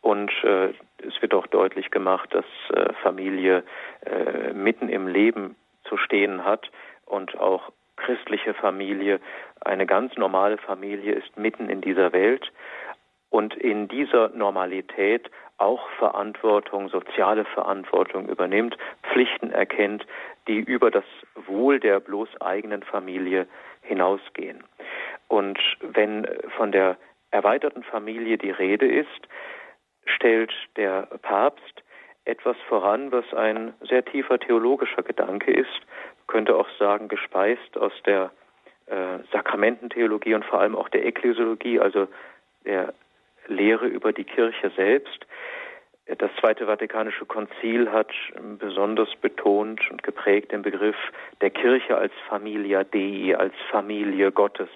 [0.00, 3.64] Und äh, es wird auch deutlich gemacht, dass äh, Familie
[4.04, 6.70] äh, mitten im Leben zu stehen hat
[7.06, 9.20] und auch christliche Familie,
[9.60, 12.52] eine ganz normale Familie ist mitten in dieser Welt
[13.30, 20.04] und in dieser Normalität auch Verantwortung, soziale Verantwortung übernimmt, Pflichten erkennt,
[20.48, 21.04] die über das
[21.46, 23.46] Wohl der bloß eigenen Familie
[23.82, 24.64] hinausgehen.
[25.28, 26.26] Und wenn
[26.56, 26.96] von der
[27.30, 29.28] erweiterten Familie die Rede ist,
[30.06, 31.82] stellt der Papst
[32.24, 35.80] etwas voran, was ein sehr tiefer theologischer Gedanke ist,
[36.26, 38.30] könnte auch sagen, gespeist aus der
[38.86, 42.08] äh, Sakramententheologie und vor allem auch der Ekklesiologie, also
[42.64, 42.94] der
[43.46, 45.26] Lehre über die Kirche selbst.
[46.06, 48.12] Das Zweite Vatikanische Konzil hat
[48.58, 50.96] besonders betont und geprägt den Begriff
[51.40, 54.68] der Kirche als Familia Dei, als Familie Gottes.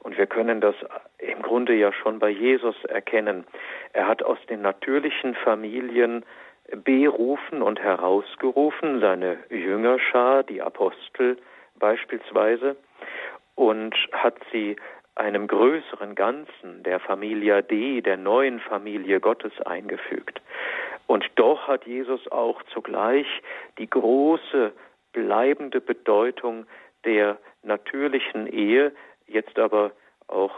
[0.00, 0.74] Und wir können das
[1.18, 3.44] im Grunde ja schon bei Jesus erkennen.
[3.92, 6.24] Er hat aus den natürlichen Familien
[6.84, 11.38] berufen und herausgerufen, seine Jüngerschar, die Apostel
[11.78, 12.76] beispielsweise,
[13.54, 14.76] und hat sie
[15.16, 20.40] einem größeren Ganzen, der Familia Dei, der neuen Familie Gottes eingefügt.
[21.06, 23.26] Und doch hat Jesus auch zugleich
[23.78, 24.72] die große
[25.12, 26.66] bleibende Bedeutung
[27.04, 28.92] der natürlichen Ehe,
[29.26, 29.92] jetzt aber
[30.28, 30.54] auch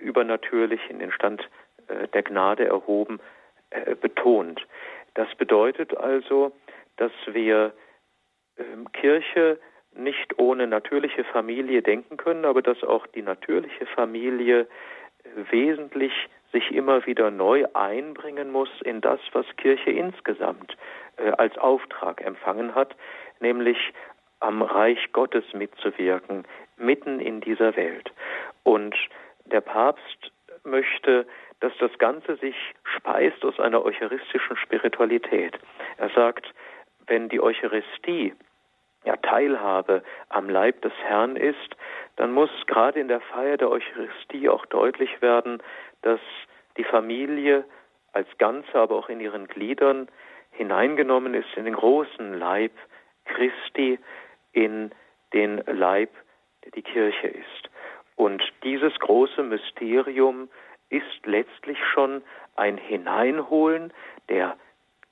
[0.00, 1.48] übernatürlich in den Stand
[1.88, 3.20] äh, der Gnade erhoben,
[3.70, 4.66] äh, betont.
[5.14, 6.52] Das bedeutet also,
[6.96, 7.72] dass wir
[8.56, 9.58] ähm, Kirche
[9.96, 14.66] nicht ohne natürliche Familie denken können, aber dass auch die natürliche Familie
[15.50, 16.12] wesentlich
[16.52, 20.76] sich immer wieder neu einbringen muss in das, was Kirche insgesamt
[21.16, 22.94] äh, als Auftrag empfangen hat,
[23.40, 23.92] nämlich
[24.40, 26.44] am Reich Gottes mitzuwirken,
[26.76, 28.12] mitten in dieser Welt.
[28.64, 28.94] Und
[29.46, 30.32] der Papst
[30.64, 31.26] möchte,
[31.60, 32.56] dass das Ganze sich
[32.96, 35.58] speist aus einer eucharistischen Spiritualität.
[35.96, 36.52] Er sagt,
[37.06, 38.34] wenn die Eucharistie
[39.04, 41.76] ja, Teilhabe am Leib des Herrn ist,
[42.16, 45.62] dann muss gerade in der Feier der Eucharistie auch deutlich werden,
[46.02, 46.20] dass
[46.76, 47.64] die Familie
[48.12, 50.08] als Ganze, aber auch in ihren Gliedern
[50.50, 52.72] hineingenommen ist in den großen Leib
[53.24, 53.98] Christi,
[54.52, 54.90] in
[55.32, 56.10] den Leib,
[56.64, 57.70] der die Kirche ist.
[58.16, 60.48] Und dieses große Mysterium
[60.90, 62.22] ist letztlich schon
[62.56, 63.92] ein Hineinholen
[64.28, 64.56] der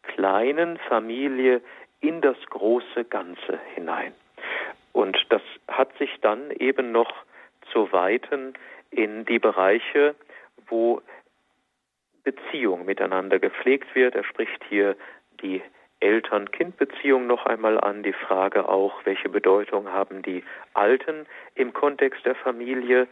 [0.03, 1.63] kleinen Familie
[2.01, 4.13] in das große Ganze hinein.
[4.93, 7.13] Und das hat sich dann eben noch
[7.73, 8.55] zu weiten
[8.91, 10.15] in die Bereiche,
[10.69, 11.01] wo
[12.25, 14.15] Beziehung miteinander gepflegt wird.
[14.15, 14.97] Er spricht hier
[15.43, 15.63] die
[16.01, 20.43] Eltern-Kind-Beziehung noch einmal an, die Frage auch, welche Bedeutung haben die
[20.75, 23.07] Alten im Kontext der Familie,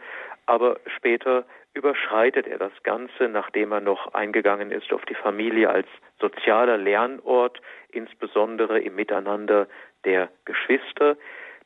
[0.47, 5.87] aber später überschreitet er das Ganze, nachdem er noch eingegangen ist auf die Familie als
[6.19, 7.61] sozialer Lernort,
[7.91, 9.67] insbesondere im Miteinander
[10.03, 11.17] der Geschwister.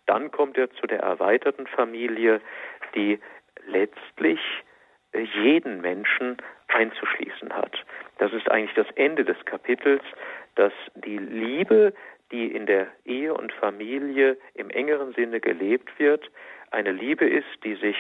[0.06, 2.42] Dann kommt er zu der erweiterten Familie,
[2.96, 3.20] die
[3.66, 4.40] letztlich
[5.14, 6.38] jeden Menschen
[6.68, 7.86] einzuschließen hat.
[8.18, 10.04] Das ist eigentlich das Ende des Kapitels,
[10.56, 11.94] dass die Liebe,
[12.32, 16.30] die in der Ehe und Familie im engeren Sinne gelebt wird,
[16.72, 17.98] eine Liebe ist, die sich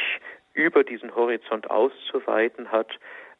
[0.54, 2.99] über diesen Horizont auszuweiten hat,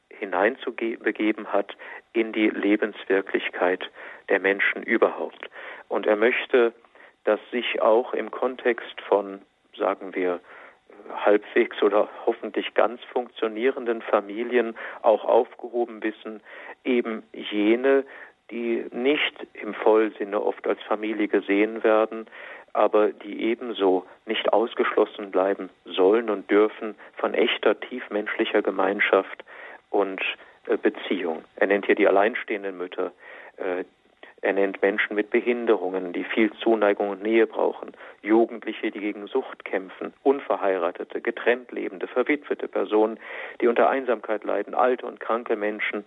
[0.10, 1.76] hineinzubegeben hat
[2.14, 3.90] in die Lebenswirklichkeit
[4.30, 5.50] der Menschen überhaupt.
[5.90, 6.74] Und er möchte,
[7.24, 9.42] dass sich auch im Kontext von,
[9.78, 10.40] sagen wir,
[11.26, 16.42] halbwegs oder hoffentlich ganz funktionierenden Familien auch aufgehoben wissen,
[16.84, 18.06] eben jene,
[18.52, 22.28] die nicht im Vollsinne oft als Familie gesehen werden,
[22.74, 29.44] aber die ebenso nicht ausgeschlossen bleiben sollen und dürfen von echter tiefmenschlicher Gemeinschaft
[29.90, 30.22] und
[30.68, 31.44] äh, Beziehung.
[31.56, 33.12] Er nennt hier die alleinstehenden Mütter,
[33.58, 33.84] äh,
[34.44, 39.64] er nennt Menschen mit Behinderungen, die viel Zuneigung und Nähe brauchen, Jugendliche, die gegen Sucht
[39.64, 43.18] kämpfen, Unverheiratete, getrennt lebende, verwitwete Personen,
[43.62, 46.04] die unter Einsamkeit leiden, alte und kranke Menschen,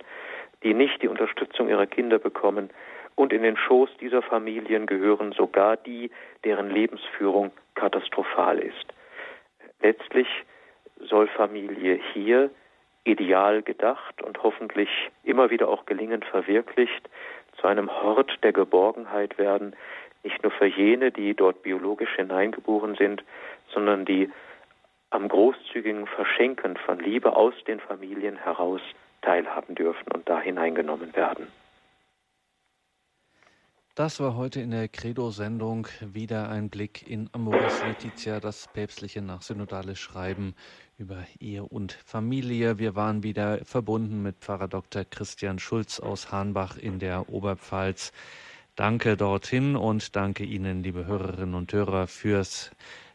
[0.61, 2.69] die nicht die Unterstützung ihrer Kinder bekommen.
[3.17, 6.11] Und in den Schoß dieser Familien gehören sogar die,
[6.43, 8.85] deren Lebensführung katastrophal ist.
[9.81, 10.27] Letztlich
[10.99, 12.51] soll Familie hier
[13.05, 14.89] ideal gedacht und hoffentlich
[15.23, 17.09] immer wieder auch gelingend verwirklicht
[17.59, 19.75] zu einem Hort der Geborgenheit werden,
[20.23, 23.23] nicht nur für jene, die dort biologisch hineingeboren sind,
[23.73, 24.29] sondern die
[25.09, 28.81] am großzügigen Verschenken von Liebe aus den Familien heraus
[29.23, 31.47] teilhaben dürfen und da hineingenommen werden.
[33.97, 39.95] Das war heute in der Credo-Sendung wieder ein Blick in Amoris Laetitia, das päpstliche nachsynodale
[39.95, 40.53] Schreiben
[40.99, 42.77] über Ehe und Familie.
[42.77, 45.03] Wir waren wieder verbunden mit Pfarrer Dr.
[45.03, 48.11] Christian Schulz aus Hahnbach in der Oberpfalz.
[48.75, 52.69] Danke dorthin und danke Ihnen, liebe Hörerinnen und Hörer, fürs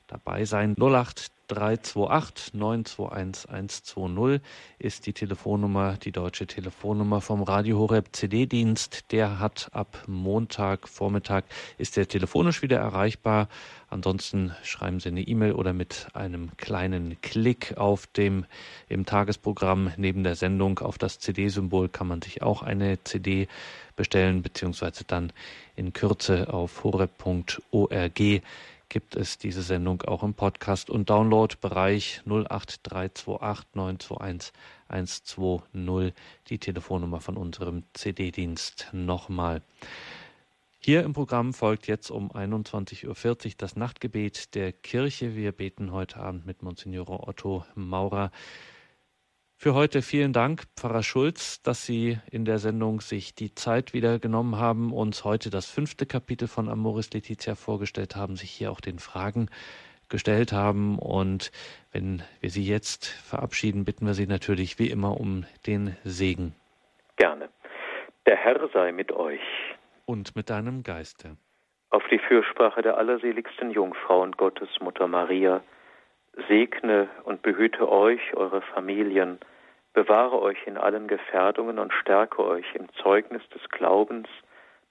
[0.08, 0.74] Dabeisein.
[0.76, 4.40] 08 328 921 120
[4.78, 9.12] ist die Telefonnummer, die deutsche Telefonnummer vom Radio Horeb CD-Dienst.
[9.12, 11.44] Der hat ab Montag Vormittag
[11.78, 13.48] ist der telefonisch wieder erreichbar.
[13.88, 18.46] Ansonsten schreiben Sie eine E-Mail oder mit einem kleinen Klick auf dem
[18.88, 23.48] im Tagesprogramm neben der Sendung auf das CD-Symbol kann man sich auch eine CD
[23.94, 25.32] bestellen beziehungsweise dann
[25.76, 28.42] in Kürze auf horeb.org
[28.92, 34.52] gibt es diese Sendung auch im Podcast und Download-Bereich 08328 921
[34.86, 36.12] 120,
[36.50, 39.62] die Telefonnummer von unserem CD-Dienst nochmal.
[40.78, 43.06] Hier im Programm folgt jetzt um 21.40
[43.46, 45.36] Uhr das Nachtgebet der Kirche.
[45.36, 48.30] Wir beten heute Abend mit Monsignore Otto Maurer.
[49.62, 54.18] Für heute vielen Dank, Pfarrer Schulz, dass Sie in der Sendung sich die Zeit wieder
[54.18, 58.80] genommen haben, uns heute das fünfte Kapitel von Amoris Letizia vorgestellt haben, sich hier auch
[58.80, 59.50] den Fragen
[60.08, 60.98] gestellt haben.
[60.98, 61.52] Und
[61.92, 66.56] wenn wir Sie jetzt verabschieden, bitten wir Sie natürlich wie immer um den Segen.
[67.14, 67.48] Gerne.
[68.26, 69.38] Der Herr sei mit euch.
[70.06, 71.36] Und mit deinem Geiste.
[71.90, 75.62] Auf die Fürsprache der allerseligsten Jungfrau und Gottesmutter Maria,
[76.48, 79.38] segne und behüte euch, eure Familien,
[79.92, 84.28] bewahre euch in allen Gefährdungen und stärke euch im Zeugnis des Glaubens,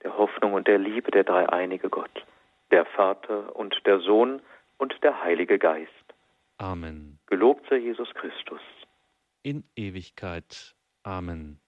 [0.02, 2.26] der Hoffnung und der Liebe der dreieinige Gott,
[2.70, 4.40] der Vater und der Sohn
[4.78, 5.90] und der Heilige Geist.
[6.58, 7.18] Amen.
[7.26, 8.60] Gelobt sei Jesus Christus.
[9.42, 10.74] In Ewigkeit.
[11.02, 11.58] Amen.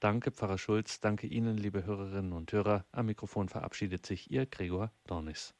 [0.00, 1.00] Danke, Pfarrer Schulz.
[1.00, 2.84] Danke Ihnen, liebe Hörerinnen und Hörer.
[2.92, 5.54] Am Mikrofon verabschiedet sich Ihr Gregor Dornis.